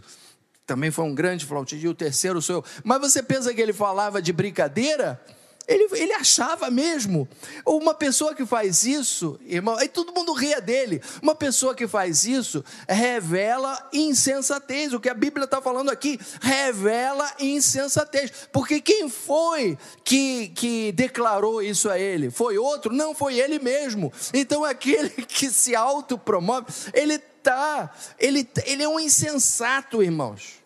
também 0.66 0.92
foi 0.92 1.06
um 1.06 1.14
grande 1.14 1.46
flautista, 1.46 1.86
e 1.86 1.90
o 1.90 1.94
terceiro 1.94 2.42
sou 2.42 2.58
eu. 2.58 2.66
Mas 2.84 3.02
você 3.02 3.22
pensa 3.22 3.54
que 3.54 3.62
ele 3.62 3.74
falava 3.74 4.22
de 4.22 4.32
brincadeira? 4.32 5.22
Ele, 5.68 5.88
ele 5.94 6.14
achava 6.14 6.70
mesmo. 6.70 7.28
Uma 7.66 7.94
pessoa 7.94 8.34
que 8.36 8.46
faz 8.46 8.84
isso, 8.84 9.40
irmão, 9.46 9.78
aí 9.78 9.88
todo 9.88 10.14
mundo 10.14 10.34
ria 10.34 10.60
dele. 10.60 11.02
Uma 11.22 11.36
pessoa 11.36 11.76
que 11.76 11.88
faz 11.88 12.26
isso 12.26 12.64
revela 12.88 13.90
insensatez. 13.94 14.94
O 14.94 15.00
que 15.00 15.10
a 15.10 15.14
Bíblia 15.14 15.46
está 15.46 15.62
falando 15.62 15.90
aqui 15.90 16.20
revela 16.42 17.32
insensatez. 17.40 18.32
Porque 18.52 18.82
quem 18.82 19.10
foi 19.10 19.78
que, 20.04 20.50
que 20.50 20.92
declarou 20.92 21.62
isso 21.62 21.90
a 21.90 21.98
ele? 21.98 22.30
Foi 22.30 22.58
outro? 22.58 22.94
Não, 22.94 23.14
foi 23.14 23.40
ele 23.40 23.60
mesmo. 23.60 24.12
Então 24.34 24.64
aquele 24.66 25.10
que 25.26 25.50
se 25.50 25.76
autopromove, 25.76 26.68
ele 26.94 27.18
tá, 27.18 27.92
ele, 28.20 28.48
ele 28.66 28.84
é 28.84 28.90
um 28.90 29.00
insensato, 29.00 30.04
irmãos. 30.04 30.61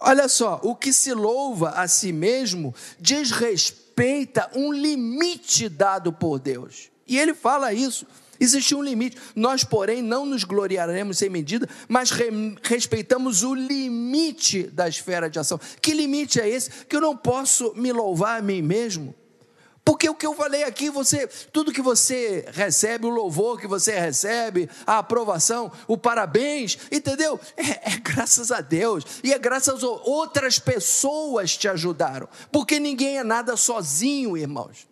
Olha 0.00 0.28
só, 0.28 0.58
o 0.62 0.74
que 0.74 0.92
se 0.92 1.12
louva 1.12 1.70
a 1.70 1.86
si 1.86 2.10
mesmo 2.10 2.74
desrespeita 2.98 4.50
um 4.54 4.72
limite 4.72 5.68
dado 5.68 6.10
por 6.12 6.38
Deus. 6.38 6.90
E 7.06 7.18
ele 7.18 7.34
fala 7.34 7.72
isso. 7.74 8.06
Existe 8.40 8.74
um 8.74 8.82
limite. 8.82 9.18
Nós, 9.36 9.62
porém, 9.62 10.00
não 10.00 10.24
nos 10.24 10.44
gloriaremos 10.44 11.18
sem 11.18 11.28
medida, 11.28 11.68
mas 11.86 12.10
re 12.10 12.30
respeitamos 12.62 13.42
o 13.42 13.54
limite 13.54 14.62
da 14.62 14.88
esfera 14.88 15.28
de 15.28 15.38
ação. 15.38 15.60
Que 15.82 15.92
limite 15.92 16.40
é 16.40 16.48
esse? 16.48 16.70
Que 16.86 16.96
eu 16.96 17.00
não 17.02 17.14
posso 17.14 17.74
me 17.76 17.92
louvar 17.92 18.38
a 18.38 18.42
mim 18.42 18.62
mesmo. 18.62 19.14
Porque 19.84 20.08
o 20.08 20.14
que 20.14 20.26
eu 20.26 20.34
falei 20.34 20.62
aqui, 20.62 20.90
você, 20.90 21.26
tudo 21.26 21.72
que 21.72 21.80
você 21.80 22.44
recebe, 22.52 23.06
o 23.06 23.10
louvor 23.10 23.58
que 23.58 23.66
você 23.66 23.98
recebe, 23.98 24.68
a 24.86 24.98
aprovação, 24.98 25.72
o 25.88 25.96
parabéns, 25.96 26.78
entendeu? 26.92 27.40
É, 27.56 27.92
é 27.92 27.96
graças 27.98 28.52
a 28.52 28.60
Deus 28.60 29.04
e 29.24 29.32
é 29.32 29.38
graças 29.38 29.82
a 29.82 29.86
outras 29.86 30.58
pessoas 30.58 31.56
te 31.56 31.68
ajudaram. 31.68 32.28
Porque 32.52 32.78
ninguém 32.78 33.18
é 33.18 33.24
nada 33.24 33.56
sozinho, 33.56 34.36
irmãos. 34.36 34.86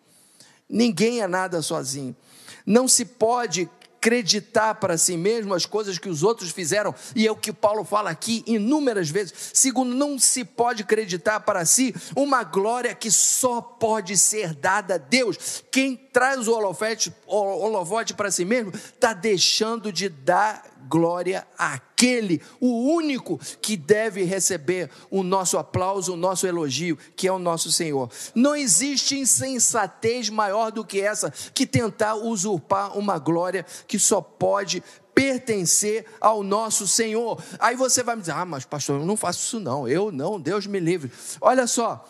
Ninguém 0.68 1.20
é 1.20 1.26
nada 1.26 1.62
sozinho. 1.62 2.16
Não 2.64 2.86
se 2.86 3.04
pode 3.04 3.68
acreditar 3.98 4.76
para 4.76 4.96
si 4.96 5.16
mesmo 5.16 5.52
as 5.52 5.66
coisas 5.66 5.98
que 5.98 6.08
os 6.08 6.22
outros 6.22 6.50
fizeram, 6.50 6.94
e 7.16 7.26
é 7.26 7.32
o 7.32 7.36
que 7.36 7.52
Paulo 7.52 7.84
fala 7.84 8.10
aqui 8.10 8.44
inúmeras 8.46 9.10
vezes. 9.10 9.50
Segundo, 9.52 9.92
não 9.94 10.18
se 10.18 10.44
pode 10.44 10.84
acreditar 10.84 11.40
para 11.40 11.64
si 11.64 11.94
uma 12.14 12.44
glória 12.44 12.94
que 12.94 13.10
só 13.10 13.60
pode 13.60 14.16
ser 14.16 14.54
dada 14.54 14.94
a 14.94 14.98
Deus. 14.98 15.64
Quem 15.70 15.96
traz 15.96 16.46
o 16.46 16.52
holofote 16.52 18.14
para 18.14 18.30
si 18.30 18.44
mesmo 18.44 18.72
está 18.72 19.12
deixando 19.12 19.92
de 19.92 20.08
dar 20.08 20.64
glória 20.88 21.46
àquele, 21.56 22.40
o 22.60 22.92
único 22.92 23.38
que 23.60 23.76
deve 23.76 24.22
receber 24.24 24.90
o 25.10 25.22
nosso 25.22 25.58
aplauso, 25.58 26.14
o 26.14 26.16
nosso 26.16 26.46
elogio, 26.46 26.98
que 27.16 27.28
é 27.28 27.32
o 27.32 27.38
nosso 27.38 27.70
Senhor. 27.70 28.10
Não 28.34 28.56
existe 28.56 29.18
insensatez 29.18 30.28
maior 30.30 30.70
do 30.70 30.84
que 30.84 31.00
essa, 31.00 31.32
que 31.52 31.66
tentar 31.66 32.14
usurpar 32.14 32.96
uma 32.96 33.18
glória 33.18 33.64
que 33.86 33.98
só 33.98 34.20
pode 34.20 34.82
pertencer 35.14 36.06
ao 36.20 36.42
nosso 36.42 36.86
Senhor. 36.86 37.42
Aí 37.58 37.74
você 37.74 38.02
vai 38.02 38.14
me 38.14 38.22
dizer: 38.22 38.32
"Ah, 38.32 38.44
mas 38.44 38.64
pastor, 38.64 39.00
eu 39.00 39.06
não 39.06 39.16
faço 39.16 39.40
isso 39.40 39.60
não. 39.60 39.88
Eu 39.88 40.12
não, 40.12 40.40
Deus 40.40 40.66
me 40.66 40.78
livre". 40.78 41.10
Olha 41.40 41.66
só, 41.66 42.04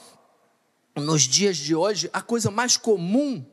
nos 0.95 1.23
dias 1.23 1.57
de 1.57 1.75
hoje, 1.75 2.11
a 2.13 2.21
coisa 2.21 2.51
mais 2.51 2.77
comum 2.77 3.45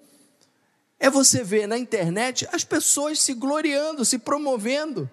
é 0.99 1.10
você 1.10 1.43
ver 1.43 1.67
na 1.67 1.77
internet 1.77 2.47
as 2.51 2.63
pessoas 2.63 3.19
se 3.19 3.34
gloriando, 3.34 4.05
se 4.05 4.17
promovendo. 4.17 5.10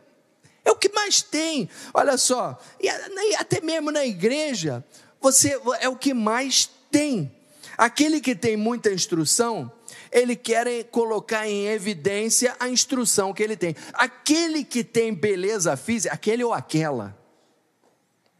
É 0.64 0.70
o 0.70 0.76
que 0.76 0.88
mais 0.92 1.22
tem. 1.22 1.68
Olha 1.92 2.16
só, 2.16 2.58
e 2.80 2.88
até 3.36 3.60
mesmo 3.60 3.90
na 3.90 4.06
igreja, 4.06 4.84
você 5.20 5.60
é 5.80 5.88
o 5.88 5.96
que 5.96 6.14
mais 6.14 6.70
tem. 6.90 7.34
Aquele 7.76 8.20
que 8.20 8.34
tem 8.34 8.56
muita 8.56 8.92
instrução, 8.92 9.72
ele 10.10 10.36
quer 10.36 10.84
colocar 10.84 11.48
em 11.48 11.66
evidência 11.66 12.54
a 12.60 12.68
instrução 12.68 13.32
que 13.32 13.42
ele 13.42 13.56
tem. 13.56 13.74
Aquele 13.94 14.64
que 14.64 14.84
tem 14.84 15.12
beleza 15.12 15.76
física, 15.76 16.14
aquele 16.14 16.44
ou 16.44 16.52
aquela. 16.52 17.18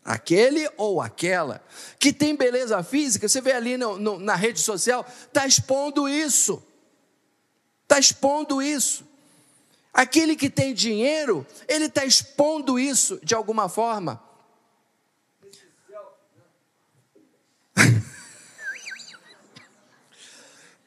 Aquele 0.05 0.69
ou 0.77 1.01
aquela 1.01 1.63
que 1.99 2.13
tem 2.13 2.37
beleza 2.37 2.83
física, 2.83 3.29
você 3.29 3.41
vê 3.41 3.53
ali 3.53 3.77
no, 3.77 3.97
no, 3.99 4.19
na 4.19 4.35
rede 4.35 4.61
social, 4.61 5.07
está 5.29 5.47
expondo 5.47 6.09
isso 6.09 6.63
está 7.93 7.99
expondo 7.99 8.63
isso. 8.63 9.05
Aquele 9.93 10.35
que 10.35 10.49
tem 10.49 10.73
dinheiro, 10.73 11.47
ele 11.69 11.85
está 11.85 12.05
expondo 12.07 12.79
isso 12.79 13.21
de 13.23 13.35
alguma 13.35 13.69
forma. 13.69 14.23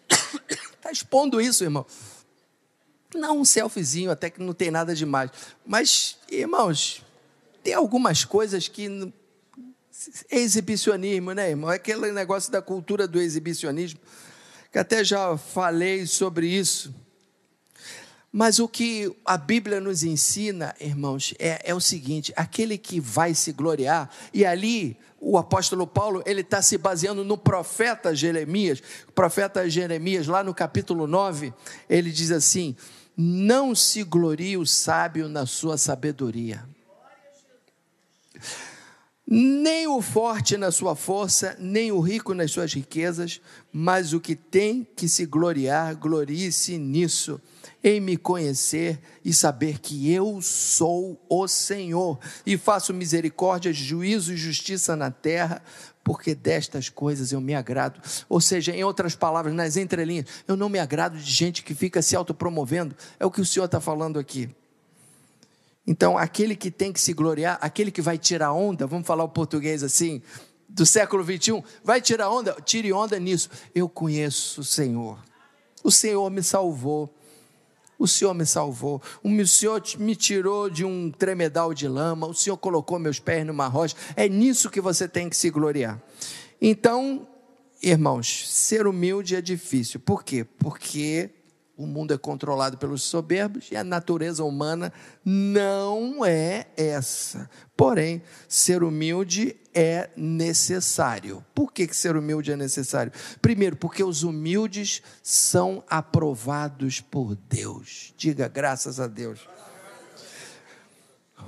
Está 0.09 0.89
expondo 0.91 1.39
isso, 1.39 1.63
irmão. 1.63 1.85
Não 3.13 3.39
um 3.41 3.45
selfiezinho, 3.45 4.09
até 4.09 4.31
que 4.31 4.41
não 4.41 4.53
tem 4.53 4.71
nada 4.71 4.95
demais. 4.95 5.29
Mas, 5.63 6.17
irmãos, 6.29 7.03
tem 7.63 7.75
algumas 7.75 8.25
coisas 8.25 8.67
que. 8.67 9.13
É 10.29 10.37
exibicionismo, 10.37 11.31
né, 11.31 11.51
irmão? 11.51 11.71
É 11.71 11.75
aquele 11.75 12.11
negócio 12.11 12.51
da 12.51 12.61
cultura 12.61 13.07
do 13.07 13.19
exibicionismo 13.21 13.99
que 14.75 14.79
até 14.79 15.05
já 15.05 15.38
falei 15.38 16.05
sobre 16.05 16.47
isso. 16.47 16.93
Mas 18.29 18.59
o 18.59 18.67
que 18.67 19.09
a 19.23 19.38
Bíblia 19.38 19.79
nos 19.79 20.03
ensina, 20.03 20.75
irmãos, 20.81 21.33
é, 21.39 21.71
é 21.71 21.73
o 21.73 21.79
seguinte: 21.79 22.33
aquele 22.35 22.77
que 22.77 22.99
vai 22.99 23.33
se 23.33 23.53
gloriar, 23.53 24.09
e 24.33 24.45
ali 24.45 24.97
o 25.17 25.38
apóstolo 25.38 25.88
Paulo 25.88 26.21
ele 26.25 26.41
está 26.41 26.61
se 26.61 26.77
baseando 26.77 27.23
no 27.23 27.38
profeta 27.38 28.13
Jeremias, 28.13 28.83
o 29.07 29.13
profeta 29.13 29.69
Jeremias, 29.69 30.27
lá 30.27 30.43
no 30.43 30.53
capítulo 30.53 31.07
9, 31.07 31.53
ele 31.89 32.11
diz 32.11 32.29
assim: 32.29 32.75
Não 33.15 33.73
se 33.73 34.03
glorie 34.03 34.57
o 34.57 34.65
sábio 34.65 35.29
na 35.29 35.45
sua 35.45 35.77
sabedoria. 35.77 36.65
Nem 39.27 39.88
o 39.88 40.03
forte 40.03 40.55
na 40.55 40.69
sua 40.69 40.95
força, 40.95 41.55
nem 41.59 41.91
o 41.91 41.99
rico 41.99 42.35
nas 42.35 42.51
suas 42.51 42.71
riquezas, 42.71 43.41
mas 43.73 44.13
o 44.13 44.19
que 44.19 44.35
tem 44.35 44.88
que 44.95 45.09
se 45.09 45.25
gloriar, 45.25 45.95
glorie-se 45.95 46.77
nisso, 46.77 47.41
em 47.83 47.99
me 47.99 48.17
conhecer 48.17 48.99
e 49.23 49.33
saber 49.33 49.79
que 49.79 50.11
eu 50.11 50.39
sou 50.43 51.19
o 51.27 51.47
Senhor, 51.47 52.19
e 52.45 52.55
faço 52.55 52.93
misericórdia, 52.93 53.73
juízo 53.73 54.31
e 54.31 54.38
justiça 54.38 54.95
na 54.95 55.09
terra, 55.09 55.63
porque 56.03 56.35
destas 56.35 56.88
coisas 56.88 57.31
eu 57.31 57.41
me 57.41 57.55
agrado. 57.55 57.99
Ou 58.29 58.39
seja, 58.39 58.75
em 58.75 58.83
outras 58.83 59.15
palavras, 59.15 59.55
nas 59.55 59.75
entrelinhas, 59.75 60.27
eu 60.47 60.55
não 60.55 60.69
me 60.69 60.77
agrado 60.77 61.17
de 61.17 61.31
gente 61.31 61.63
que 61.63 61.73
fica 61.73 61.99
se 61.99 62.15
autopromovendo, 62.15 62.95
é 63.19 63.25
o 63.25 63.31
que 63.31 63.41
o 63.41 63.45
Senhor 63.45 63.65
está 63.65 63.81
falando 63.81 64.19
aqui. 64.19 64.55
Então, 65.88 66.17
aquele 66.17 66.56
que 66.56 66.71
tem 66.71 66.91
que 66.91 67.00
se 67.00 67.13
gloriar, 67.13 67.58
aquele 67.62 67.91
que 67.91 68.02
vai 68.02 68.17
tirar 68.17 68.52
onda, 68.54 68.88
vamos 68.88 69.06
falar 69.06 69.24
o 69.24 69.30
português 69.30 69.84
assim, 69.84 70.21
do 70.67 70.86
século 70.86 71.24
21, 71.24 71.62
vai 71.84 72.02
tirar 72.02 72.30
onda, 72.30 72.58
tire 72.65 72.91
onda 72.91 73.19
nisso. 73.19 73.50
Eu 73.74 73.88
conheço 73.88 74.62
o 74.62 74.63
Senhor. 74.63 75.19
O 75.84 75.91
Senhor 75.91 76.30
me 76.32 76.41
salvou. 76.41 77.13
O 77.98 78.08
Senhor 78.08 78.34
me 78.34 78.45
salvou. 78.45 79.02
O 79.24 79.48
Senhor 79.48 79.82
me 80.00 80.15
tirou 80.15 80.69
de 80.69 80.84
um 80.84 81.12
tremedal 81.12 81.74
de 81.74 81.88
lama. 81.88 82.28
O 82.28 82.34
Senhor 82.34 82.58
colocou 82.58 83.00
meus 83.00 83.19
pés 83.19 83.45
numa 83.45 83.67
rocha. 83.67 83.95
É 84.15 84.28
nisso 84.28 84.69
que 84.69 84.82
você 84.82 85.08
tem 85.08 85.30
que 85.30 85.38
se 85.38 85.50
gloriar. 85.50 86.02
Então, 86.60 87.28
irmãos, 87.82 88.50
ser 88.50 88.88
humilde 88.88 89.36
é 89.36 89.41
difícil. 89.41 90.00
Por 90.00 90.24
quê? 90.24 90.43
Porque 90.43 91.30
o 91.77 91.85
mundo 91.85 92.13
é 92.13 92.17
controlado 92.17 92.77
pelos 92.77 93.03
soberbos 93.03 93.69
e 93.71 93.75
a 93.75 93.83
natureza 93.83 94.43
humana 94.43 94.93
não 95.23 96.25
é 96.25 96.67
essa. 96.77 97.49
Porém, 97.75 98.21
ser 98.47 98.81
humilde 98.81 99.57
é 99.73 100.09
necessário. 100.15 101.43
Por 101.53 101.73
que, 101.73 101.85
que 101.85 101.95
ser 101.95 102.15
humilde 102.15 102.51
é 102.51 102.55
necessário? 102.55 103.11
Primeiro, 103.41 103.75
porque 103.75 104.03
os 104.03 104.23
humildes 104.23 105.01
são 105.21 105.83
aprovados 105.89 107.01
por 107.01 107.35
Deus. 107.35 108.13
Diga 108.17 108.47
graças 108.47 108.99
a 108.99 109.07
Deus. 109.07 109.41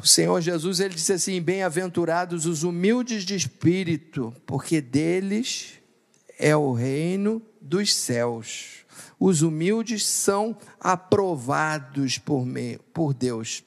O 0.02 0.06
Senhor 0.06 0.42
Jesus 0.42 0.80
ele 0.82 0.94
disse 0.94 1.14
assim: 1.14 1.42
Bem-aventurados 1.42 2.46
os 2.46 2.64
humildes 2.64 3.24
de 3.24 3.36
espírito, 3.36 4.34
porque 4.46 4.82
deles 4.82 5.76
é 6.38 6.56
o 6.56 6.74
reino 6.74 7.42
dos 7.68 7.94
céus. 7.94 8.86
Os 9.20 9.42
humildes 9.42 10.06
são 10.06 10.58
aprovados 10.80 12.18
por, 12.18 12.46
me, 12.46 12.78
por 12.94 13.14
Deus. 13.14 13.64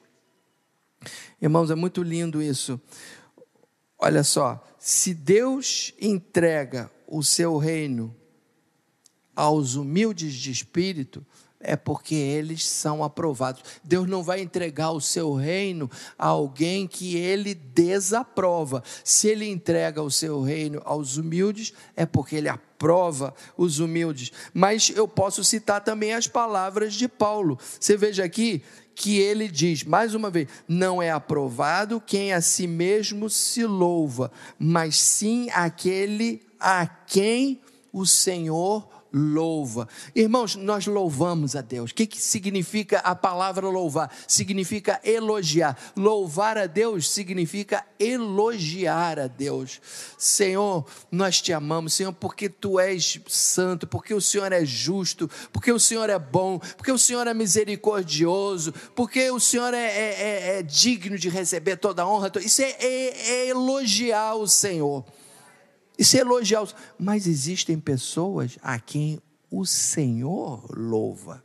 Irmãos, 1.41 1.71
é 1.71 1.75
muito 1.75 2.03
lindo 2.03 2.41
isso. 2.41 2.79
Olha 3.97 4.23
só, 4.23 4.65
se 4.79 5.13
Deus 5.13 5.93
entrega 5.99 6.91
o 7.07 7.23
seu 7.23 7.57
reino 7.57 8.15
aos 9.35 9.75
humildes 9.75 10.33
de 10.33 10.51
espírito, 10.51 11.25
é 11.63 11.75
porque 11.75 12.15
eles 12.15 12.65
são 12.65 13.03
aprovados. 13.03 13.63
Deus 13.83 14.07
não 14.07 14.23
vai 14.23 14.41
entregar 14.41 14.91
o 14.91 15.01
seu 15.01 15.33
reino 15.33 15.89
a 16.17 16.27
alguém 16.27 16.87
que 16.87 17.15
ele 17.15 17.53
desaprova. 17.53 18.83
Se 19.03 19.27
ele 19.27 19.47
entrega 19.47 20.01
o 20.01 20.11
seu 20.11 20.41
reino 20.41 20.81
aos 20.85 21.17
humildes, 21.17 21.73
é 21.95 22.05
porque 22.05 22.35
ele 22.35 22.49
aprova 22.49 23.33
os 23.55 23.79
humildes. 23.79 24.31
Mas 24.53 24.91
eu 24.95 25.07
posso 25.07 25.43
citar 25.43 25.83
também 25.83 26.13
as 26.13 26.27
palavras 26.27 26.93
de 26.93 27.07
Paulo. 27.07 27.57
Você 27.79 27.95
veja 27.95 28.23
aqui 28.23 28.63
que 28.95 29.17
ele 29.17 29.47
diz, 29.47 29.83
mais 29.83 30.13
uma 30.13 30.29
vez: 30.29 30.47
não 30.67 31.01
é 31.01 31.11
aprovado 31.11 32.01
quem 32.01 32.33
a 32.33 32.41
si 32.41 32.67
mesmo 32.67 33.29
se 33.29 33.65
louva, 33.65 34.31
mas 34.59 34.97
sim 34.97 35.49
aquele 35.51 36.41
a 36.59 36.85
quem 36.85 37.61
o 37.91 38.05
Senhor 38.05 38.81
louva. 38.81 39.00
Irmãos, 40.15 40.55
nós 40.55 40.85
louvamos 40.85 41.55
a 41.55 41.61
Deus. 41.61 41.91
O 41.91 41.93
que, 41.93 42.07
que 42.07 42.21
significa 42.21 42.99
a 42.99 43.13
palavra 43.13 43.67
louvar? 43.67 44.09
Significa 44.27 45.01
elogiar. 45.03 45.77
Louvar 45.95 46.57
a 46.57 46.65
Deus 46.65 47.09
significa 47.09 47.85
elogiar 47.99 49.19
a 49.19 49.27
Deus. 49.27 49.81
Senhor, 50.17 50.85
nós 51.11 51.41
te 51.41 51.51
amamos, 51.51 51.93
Senhor, 51.93 52.13
porque 52.13 52.47
tu 52.47 52.79
és 52.79 53.19
santo, 53.27 53.85
porque 53.85 54.13
o 54.13 54.21
Senhor 54.21 54.51
é 54.53 54.63
justo, 54.63 55.29
porque 55.51 55.71
o 55.71 55.79
Senhor 55.79 56.09
é 56.09 56.17
bom, 56.17 56.59
porque 56.77 56.91
o 56.91 56.97
Senhor 56.97 57.27
é 57.27 57.33
misericordioso, 57.33 58.73
porque 58.95 59.29
o 59.29 59.39
Senhor 59.39 59.73
é, 59.73 59.85
é, 59.85 60.21
é, 60.21 60.59
é 60.59 60.63
digno 60.63 61.17
de 61.17 61.27
receber 61.27 61.75
toda 61.77 62.03
a 62.03 62.07
honra. 62.07 62.31
Isso 62.39 62.61
é, 62.61 62.71
é, 62.79 63.31
é 63.31 63.47
elogiar 63.49 64.35
o 64.35 64.47
Senhor. 64.47 65.03
Isso 66.01 66.17
é 66.17 66.21
elogiar. 66.21 66.67
Mas 66.97 67.27
existem 67.27 67.79
pessoas 67.79 68.57
a 68.63 68.79
quem 68.79 69.21
o 69.51 69.67
Senhor 69.67 70.65
louva. 70.75 71.43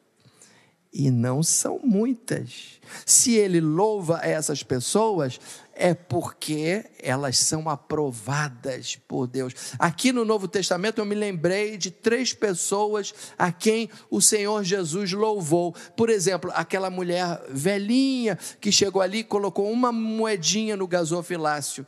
E 0.91 1.11
não 1.11 1.43
são 1.43 1.79
muitas. 1.85 2.81
Se 3.05 3.35
ele 3.35 3.61
louva 3.61 4.21
essas 4.23 4.63
pessoas, 4.63 5.39
é 5.75 5.93
porque 5.93 6.87
elas 7.03 7.37
são 7.37 7.69
aprovadas 7.69 8.97
por 9.07 9.27
Deus. 9.27 9.53
Aqui 9.79 10.11
no 10.11 10.25
Novo 10.25 10.49
Testamento 10.49 11.03
eu 11.03 11.05
me 11.05 11.15
lembrei 11.15 11.77
de 11.77 11.91
três 11.91 12.33
pessoas 12.33 13.13
a 13.37 13.53
quem 13.53 13.91
o 14.11 14.23
Senhor 14.23 14.65
Jesus 14.65 15.13
louvou. 15.13 15.75
Por 15.95 16.09
exemplo, 16.09 16.51
aquela 16.55 16.89
mulher 16.89 17.43
velhinha 17.51 18.39
que 18.59 18.73
chegou 18.73 19.03
ali 19.03 19.19
e 19.19 19.25
colocou 19.25 19.71
uma 19.71 19.93
moedinha 19.93 20.79
no 20.79 20.89
gasofilácio. 20.89 21.85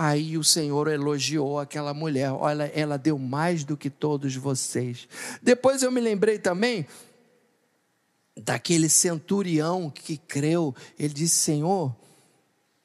Aí 0.00 0.38
o 0.38 0.44
Senhor 0.44 0.86
elogiou 0.86 1.58
aquela 1.58 1.92
mulher. 1.92 2.30
Olha, 2.30 2.70
ela 2.72 2.96
deu 2.96 3.18
mais 3.18 3.64
do 3.64 3.76
que 3.76 3.90
todos 3.90 4.36
vocês. 4.36 5.08
Depois 5.42 5.82
eu 5.82 5.90
me 5.90 6.00
lembrei 6.00 6.38
também 6.38 6.86
daquele 8.36 8.88
centurião 8.88 9.90
que 9.90 10.16
creu. 10.16 10.72
Ele 10.96 11.12
disse: 11.12 11.38
Senhor, 11.38 11.96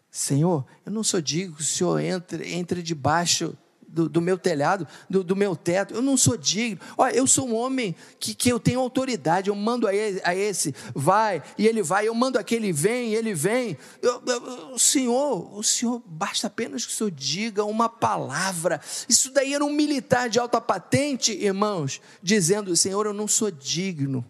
Senhor, 0.10 0.66
eu 0.84 0.92
não 0.92 1.04
sou 1.04 1.22
digno 1.22 1.56
que 1.56 1.62
o 1.62 1.66
Senhor 1.66 2.00
entre, 2.00 2.52
entre 2.52 2.82
debaixo 2.82 3.56
do, 3.94 4.10
do 4.10 4.20
meu 4.20 4.38
telhado, 4.40 4.88
do, 5.08 5.24
do, 5.24 5.36
meu 5.36 5.56
teto. 5.56 5.94
Eu 5.94 6.02
não 6.02 6.18
sou 6.18 6.36
digno. 6.36 6.80
Olha, 6.98 7.16
eu 7.16 7.28
sou 7.28 7.48
um 7.48 7.56
homem 7.56 7.96
que, 8.20 8.34
que 8.34 8.50
eu 8.50 8.60
tenho 8.60 8.80
autoridade. 8.80 9.50
Eu 9.50 9.56
mando 9.56 9.88
a, 9.88 9.94
ele, 9.94 10.20
a 10.24 10.36
esse, 10.36 10.74
vai, 10.96 11.44
e 11.58 11.68
ele 11.68 11.84
vai. 11.84 12.08
Eu 12.08 12.16
mando 12.16 12.40
aquele, 12.40 12.74
vem, 12.74 13.12
e 13.12 13.16
ele 13.16 13.36
vem. 13.36 13.78
Eu, 14.02 14.22
eu, 14.26 14.74
o 14.74 14.80
Senhor, 14.80 15.56
o 15.56 15.64
Senhor, 15.64 16.02
basta 16.06 16.48
apenas 16.48 16.86
que 16.86 16.92
o 16.92 16.96
Senhor 16.96 17.12
diga 17.12 17.64
uma 17.64 17.88
palavra. 17.88 18.82
Isso 19.08 19.32
daí 19.32 19.54
era 19.54 19.64
um 19.64 19.72
militar 19.72 20.28
de 20.28 20.40
alta 20.40 20.60
patente, 20.60 21.32
irmãos, 21.32 22.02
dizendo: 22.22 22.76
Senhor, 22.76 23.06
eu 23.06 23.14
não 23.14 23.28
sou 23.28 23.52
digno. 23.52 24.26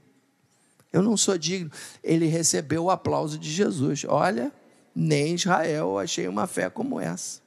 Eu 0.91 1.01
não 1.01 1.15
sou 1.15 1.37
digno. 1.37 1.71
Ele 2.03 2.27
recebeu 2.27 2.83
o 2.83 2.91
aplauso 2.91 3.37
de 3.39 3.49
Jesus. 3.49 4.05
Olha, 4.07 4.51
nem 4.93 5.35
Israel 5.35 5.97
achei 5.97 6.27
uma 6.27 6.45
fé 6.45 6.69
como 6.69 6.99
essa 6.99 7.43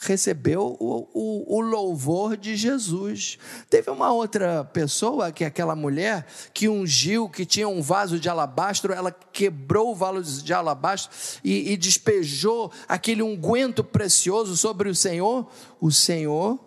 recebeu 0.00 0.76
o, 0.80 1.08
o, 1.12 1.56
o, 1.56 1.60
louvor 1.60 2.36
de 2.36 2.56
Jesus. 2.56 3.38
Teve 3.70 3.90
uma 3.90 4.12
outra 4.12 4.64
pessoa, 4.64 5.30
que 5.32 5.44
é 5.44 5.46
aquela 5.46 5.76
mulher, 5.76 6.26
que 6.52 6.68
ungiu, 6.68 7.28
que 7.28 7.46
tinha 7.46 7.68
um 7.68 7.80
vaso 7.80 8.18
de 8.18 8.28
alabastro, 8.28 8.92
ela 8.92 9.10
quebrou 9.10 9.92
o 9.92 9.94
vaso 9.94 10.42
de 10.42 10.52
alabastro 10.52 11.10
e, 11.42 11.72
e 11.72 11.76
despejou 11.76 12.70
aquele 12.88 13.22
unguento 13.22 13.84
precioso 13.84 14.56
sobre 14.56 14.88
o 14.88 14.94
Senhor. 14.94 15.48
O 15.80 15.90
Senhor 15.90 16.58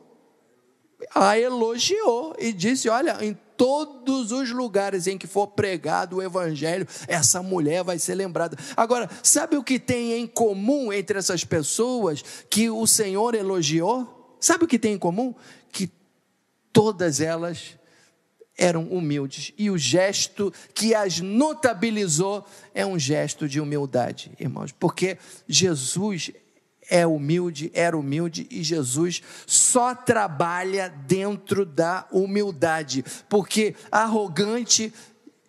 a 1.13 1.37
elogiou 1.37 2.35
e 2.39 2.51
disse: 2.51 2.89
Olha, 2.89 3.17
em 3.23 3.37
todos 3.57 4.31
os 4.31 4.51
lugares 4.51 5.07
em 5.07 5.17
que 5.17 5.27
for 5.27 5.47
pregado 5.47 6.17
o 6.17 6.21
evangelho, 6.21 6.87
essa 7.07 7.41
mulher 7.41 7.83
vai 7.83 7.97
ser 7.97 8.15
lembrada. 8.15 8.55
Agora, 8.75 9.09
sabe 9.23 9.57
o 9.57 9.63
que 9.63 9.79
tem 9.79 10.13
em 10.13 10.27
comum 10.27 10.93
entre 10.93 11.17
essas 11.17 11.43
pessoas 11.43 12.23
que 12.49 12.69
o 12.69 12.85
Senhor 12.85 13.33
elogiou? 13.33 14.35
Sabe 14.39 14.65
o 14.65 14.67
que 14.67 14.77
tem 14.77 14.93
em 14.93 14.99
comum? 14.99 15.33
Que 15.71 15.91
todas 16.71 17.19
elas 17.19 17.75
eram 18.57 18.85
humildes 18.85 19.53
e 19.57 19.69
o 19.69 19.77
gesto 19.77 20.51
que 20.73 20.95
as 20.95 21.19
notabilizou 21.19 22.45
é 22.73 22.85
um 22.85 22.97
gesto 22.97 23.47
de 23.47 23.61
humildade, 23.61 24.31
irmãos, 24.39 24.71
porque 24.71 25.17
Jesus 25.47 26.31
é 26.89 27.05
humilde, 27.05 27.71
era 27.73 27.97
humilde 27.97 28.47
e 28.49 28.63
Jesus 28.63 29.21
só 29.45 29.93
trabalha 29.93 30.89
dentro 30.89 31.65
da 31.65 32.07
humildade, 32.11 33.03
porque 33.29 33.75
arrogante 33.91 34.93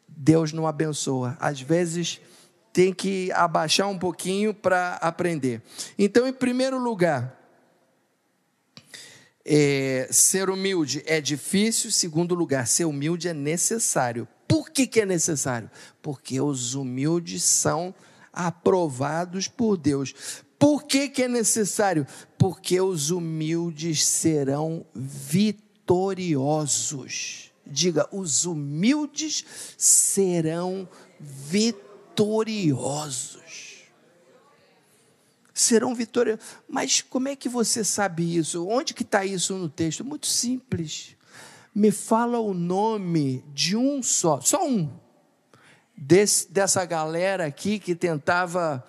Deus 0.09 0.53
não 0.53 0.67
abençoa. 0.67 1.37
Às 1.39 1.61
vezes 1.61 2.21
tem 2.73 2.93
que 2.93 3.31
abaixar 3.33 3.89
um 3.89 3.99
pouquinho 3.99 4.53
para 4.53 4.95
aprender. 4.95 5.63
Então, 5.99 6.27
em 6.27 6.33
primeiro 6.33 6.79
lugar, 6.79 7.37
é, 9.45 10.09
ser 10.11 10.51
humilde 10.51 11.03
é 11.07 11.21
difícil. 11.21 11.91
Segundo 11.91 12.35
lugar, 12.35 12.67
ser 12.67 12.85
humilde 12.85 13.29
é 13.29 13.35
necessário. 13.35 14.29
Por 14.47 14.71
que, 14.71 14.87
que 14.87 15.01
é 15.01 15.07
necessário? 15.07 15.71
Porque 16.03 16.41
os 16.41 16.75
humildes 16.75 17.43
são 17.45 17.95
aprovados 18.33 19.49
por 19.49 19.77
Deus. 19.77 20.45
Por 20.59 20.85
que, 20.85 21.09
que 21.09 21.23
é 21.23 21.29
necessário? 21.29 22.07
Porque 22.37 22.79
os 22.81 23.11
humildes 23.11 24.05
serão 24.05 24.85
vitoriosos. 24.95 27.53
Diga, 27.65 28.09
os 28.11 28.45
humildes 28.45 29.45
serão 29.77 30.89
vitoriosos. 31.21 33.85
Serão 35.55 35.95
vitoriosos. 35.95 36.45
Mas 36.69 37.01
como 37.03 37.29
é 37.29 37.37
que 37.37 37.49
você 37.49 37.85
sabe 37.85 38.37
isso? 38.37 38.67
Onde 38.67 38.93
que 38.95 39.03
está 39.03 39.25
isso 39.25 39.55
no 39.55 39.69
texto? 39.69 40.05
Muito 40.05 40.27
simples. 40.27 41.17
Me 41.75 41.91
fala 41.93 42.39
o 42.41 42.55
nome 42.55 43.45
de 43.55 43.77
um 43.77 44.03
só, 44.03 44.41
só 44.41 44.67
um, 44.67 44.91
desse, 45.97 46.51
dessa 46.51 46.85
galera 46.85 47.47
aqui 47.47 47.79
que 47.79 47.95
tentava 47.95 48.85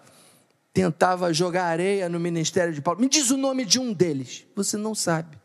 tentava 0.73 1.34
jogar 1.34 1.65
areia 1.65 2.08
no 2.08 2.19
ministério 2.19 2.73
de 2.73 2.82
Paulo. 2.82 3.01
Me 3.01 3.10
diz 3.10 3.29
o 3.32 3.38
nome 3.38 3.65
de 3.65 3.79
um 3.79 3.93
deles. 3.93 4.45
Você 4.55 4.77
não 4.77 4.93
sabe. 4.93 5.38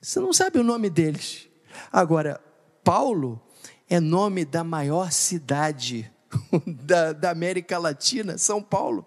Você 0.00 0.20
não 0.20 0.32
sabe 0.32 0.58
o 0.58 0.64
nome 0.64 0.88
deles. 0.88 1.48
Agora, 1.92 2.40
Paulo 2.84 3.40
é 3.88 4.00
nome 4.00 4.44
da 4.44 4.62
maior 4.62 5.10
cidade 5.10 6.10
da, 6.66 7.12
da 7.12 7.30
América 7.30 7.78
Latina, 7.78 8.38
São 8.38 8.62
Paulo. 8.62 9.04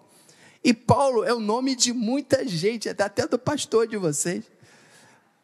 E 0.64 0.72
Paulo 0.72 1.24
é 1.24 1.32
o 1.32 1.40
nome 1.40 1.74
de 1.74 1.92
muita 1.92 2.46
gente, 2.46 2.88
até 2.88 3.26
do 3.26 3.38
pastor 3.38 3.86
de 3.86 3.96
vocês. 3.96 4.44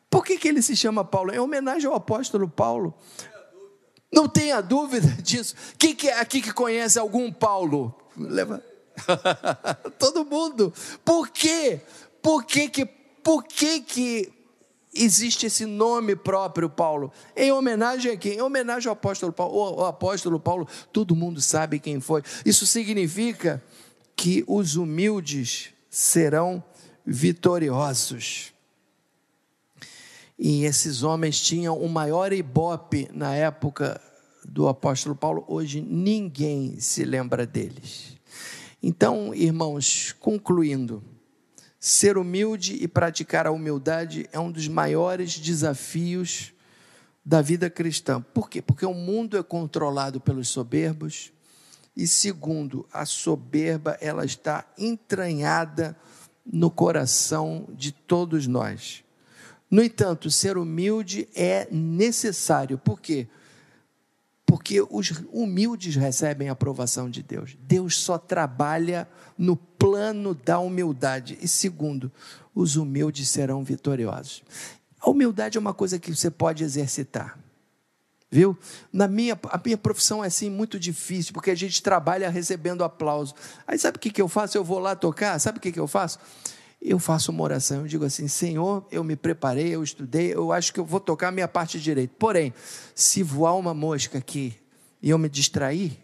Por 0.08 0.24
que, 0.24 0.38
que 0.38 0.48
ele 0.48 0.62
se 0.62 0.76
chama 0.76 1.04
Paulo? 1.04 1.32
É 1.32 1.40
homenagem 1.40 1.88
ao 1.88 1.96
apóstolo 1.96 2.48
Paulo. 2.48 2.94
Não 4.12 4.28
tenha 4.28 4.60
dúvida 4.60 5.08
disso. 5.22 5.54
Quem 5.78 5.94
que 5.94 6.08
é 6.08 6.20
aqui 6.20 6.40
que 6.40 6.52
conhece 6.52 6.98
algum 6.98 7.32
Paulo? 7.32 7.94
Leva. 8.16 8.62
Todo 9.98 10.24
mundo. 10.24 10.72
Por 11.04 11.28
quê? 11.28 11.80
Por 12.22 12.44
que 12.44 12.68
que, 12.68 12.84
por 12.84 13.44
que 13.44 13.80
que 13.80 14.32
existe 14.92 15.46
esse 15.46 15.64
nome 15.64 16.16
próprio, 16.16 16.68
Paulo? 16.68 17.12
Em 17.36 17.52
homenagem 17.52 18.12
a 18.12 18.16
quem? 18.16 18.34
Em 18.34 18.42
homenagem 18.42 18.88
ao 18.88 18.92
apóstolo 18.92 19.32
Paulo. 19.32 19.80
O 19.80 19.84
apóstolo 19.84 20.40
Paulo, 20.40 20.66
todo 20.92 21.16
mundo 21.16 21.40
sabe 21.40 21.78
quem 21.78 22.00
foi. 22.00 22.22
Isso 22.44 22.66
significa 22.66 23.62
que 24.16 24.44
os 24.46 24.76
humildes 24.76 25.70
serão 25.88 26.62
vitoriosos. 27.06 28.52
E 30.38 30.64
esses 30.64 31.02
homens 31.02 31.40
tinham 31.40 31.76
o 31.76 31.88
maior 31.88 32.32
ibope 32.32 33.08
na 33.12 33.34
época 33.34 34.00
do 34.48 34.66
apóstolo 34.66 35.14
Paulo, 35.14 35.44
hoje 35.46 35.80
ninguém 35.80 36.80
se 36.80 37.04
lembra 37.04 37.46
deles. 37.46 38.17
Então, 38.82 39.34
irmãos, 39.34 40.14
concluindo, 40.20 41.02
ser 41.80 42.16
humilde 42.16 42.76
e 42.80 42.86
praticar 42.86 43.46
a 43.46 43.50
humildade 43.50 44.28
é 44.32 44.38
um 44.38 44.50
dos 44.50 44.68
maiores 44.68 45.38
desafios 45.38 46.52
da 47.24 47.42
vida 47.42 47.68
cristã. 47.68 48.20
Por 48.20 48.48
quê? 48.48 48.62
Porque 48.62 48.86
o 48.86 48.94
mundo 48.94 49.36
é 49.36 49.42
controlado 49.42 50.20
pelos 50.20 50.48
soberbos 50.48 51.32
e 51.98 52.06
segundo, 52.06 52.86
a 52.92 53.04
soberba 53.04 53.98
ela 54.00 54.24
está 54.24 54.64
entranhada 54.78 55.96
no 56.46 56.70
coração 56.70 57.66
de 57.70 57.90
todos 57.90 58.46
nós. 58.46 59.02
No 59.68 59.82
entanto, 59.82 60.30
ser 60.30 60.56
humilde 60.56 61.28
é 61.34 61.66
necessário. 61.72 62.78
Por 62.78 63.00
quê? 63.00 63.26
Porque 64.48 64.80
os 64.80 65.12
humildes 65.30 65.94
recebem 65.94 66.48
a 66.48 66.52
aprovação 66.52 67.10
de 67.10 67.22
Deus. 67.22 67.54
Deus 67.60 67.98
só 67.98 68.16
trabalha 68.16 69.06
no 69.36 69.54
plano 69.54 70.34
da 70.34 70.58
humildade. 70.58 71.36
E 71.42 71.46
segundo, 71.46 72.10
os 72.54 72.74
humildes 72.74 73.28
serão 73.28 73.62
vitoriosos. 73.62 74.42
A 74.98 75.10
humildade 75.10 75.58
é 75.58 75.60
uma 75.60 75.74
coisa 75.74 75.98
que 75.98 76.16
você 76.16 76.30
pode 76.30 76.64
exercitar. 76.64 77.38
Viu? 78.30 78.56
Na 78.90 79.06
minha, 79.06 79.38
a 79.50 79.60
minha 79.62 79.76
profissão 79.76 80.24
é 80.24 80.28
assim 80.28 80.48
muito 80.48 80.80
difícil, 80.80 81.34
porque 81.34 81.50
a 81.50 81.54
gente 81.54 81.82
trabalha 81.82 82.30
recebendo 82.30 82.82
aplauso. 82.82 83.34
Aí 83.66 83.78
sabe 83.78 83.98
o 83.98 84.00
que, 84.00 84.10
que 84.10 84.22
eu 84.22 84.28
faço? 84.28 84.56
Eu 84.56 84.64
vou 84.64 84.78
lá 84.78 84.96
tocar, 84.96 85.38
sabe 85.38 85.58
o 85.58 85.60
que, 85.60 85.70
que 85.70 85.80
eu 85.80 85.86
faço? 85.86 86.18
Eu 86.80 86.98
faço 86.98 87.32
uma 87.32 87.42
oração, 87.42 87.78
eu 87.78 87.86
digo 87.86 88.04
assim: 88.04 88.28
Senhor, 88.28 88.86
eu 88.90 89.02
me 89.02 89.16
preparei, 89.16 89.74
eu 89.74 89.82
estudei, 89.82 90.32
eu 90.32 90.52
acho 90.52 90.72
que 90.72 90.78
eu 90.78 90.84
vou 90.84 91.00
tocar 91.00 91.28
a 91.28 91.32
minha 91.32 91.48
parte 91.48 91.80
direito. 91.80 92.14
Porém, 92.18 92.54
se 92.94 93.22
voar 93.22 93.54
uma 93.56 93.74
mosca 93.74 94.18
aqui 94.18 94.56
e 95.02 95.10
eu 95.10 95.18
me 95.18 95.28
distrair, 95.28 95.98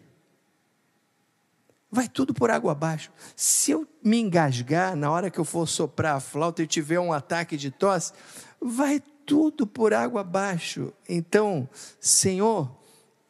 vai 1.89 2.09
tudo 2.09 2.33
por 2.33 2.51
água 2.51 2.73
abaixo. 2.73 3.09
Se 3.35 3.71
eu 3.71 3.87
me 4.03 4.19
engasgar 4.19 4.95
na 4.95 5.09
hora 5.09 5.31
que 5.31 5.39
eu 5.39 5.45
for 5.45 5.65
soprar 5.65 6.17
a 6.17 6.19
flauta 6.19 6.61
e 6.61 6.67
tiver 6.67 6.99
um 6.99 7.13
ataque 7.13 7.55
de 7.55 7.71
tosse, 7.71 8.11
vai 8.59 9.01
tudo 9.25 9.65
por 9.65 9.93
água 9.93 10.21
abaixo. 10.21 10.93
Então, 11.07 11.67
Senhor, 11.99 12.69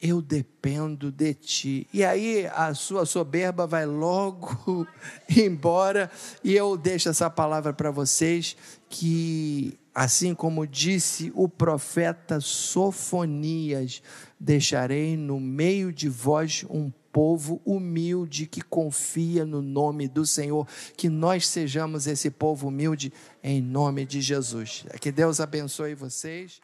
eu 0.07 0.21
dependo 0.21 1.11
de 1.11 1.33
ti. 1.33 1.87
E 1.93 2.03
aí 2.03 2.47
a 2.53 2.73
sua 2.73 3.05
soberba 3.05 3.65
vai 3.65 3.85
logo 3.85 4.87
embora, 5.35 6.09
e 6.43 6.53
eu 6.53 6.77
deixo 6.77 7.09
essa 7.09 7.29
palavra 7.29 7.73
para 7.73 7.91
vocês 7.91 8.55
que 8.89 9.77
assim 9.93 10.35
como 10.35 10.67
disse 10.67 11.31
o 11.33 11.47
profeta 11.47 12.41
Sofonias, 12.41 14.03
deixarei 14.37 15.15
no 15.15 15.39
meio 15.39 15.93
de 15.93 16.09
vós 16.09 16.65
um 16.69 16.91
povo 17.15 17.61
humilde 17.63 18.45
que 18.45 18.61
confia 18.61 19.45
no 19.45 19.61
nome 19.61 20.05
do 20.05 20.25
Senhor, 20.25 20.67
que 20.97 21.07
nós 21.07 21.47
sejamos 21.47 22.07
esse 22.07 22.29
povo 22.29 22.67
humilde 22.67 23.13
em 23.41 23.61
nome 23.61 24.05
de 24.05 24.19
Jesus. 24.19 24.85
Que 24.99 25.13
Deus 25.13 25.39
abençoe 25.39 25.95
vocês. 25.95 26.59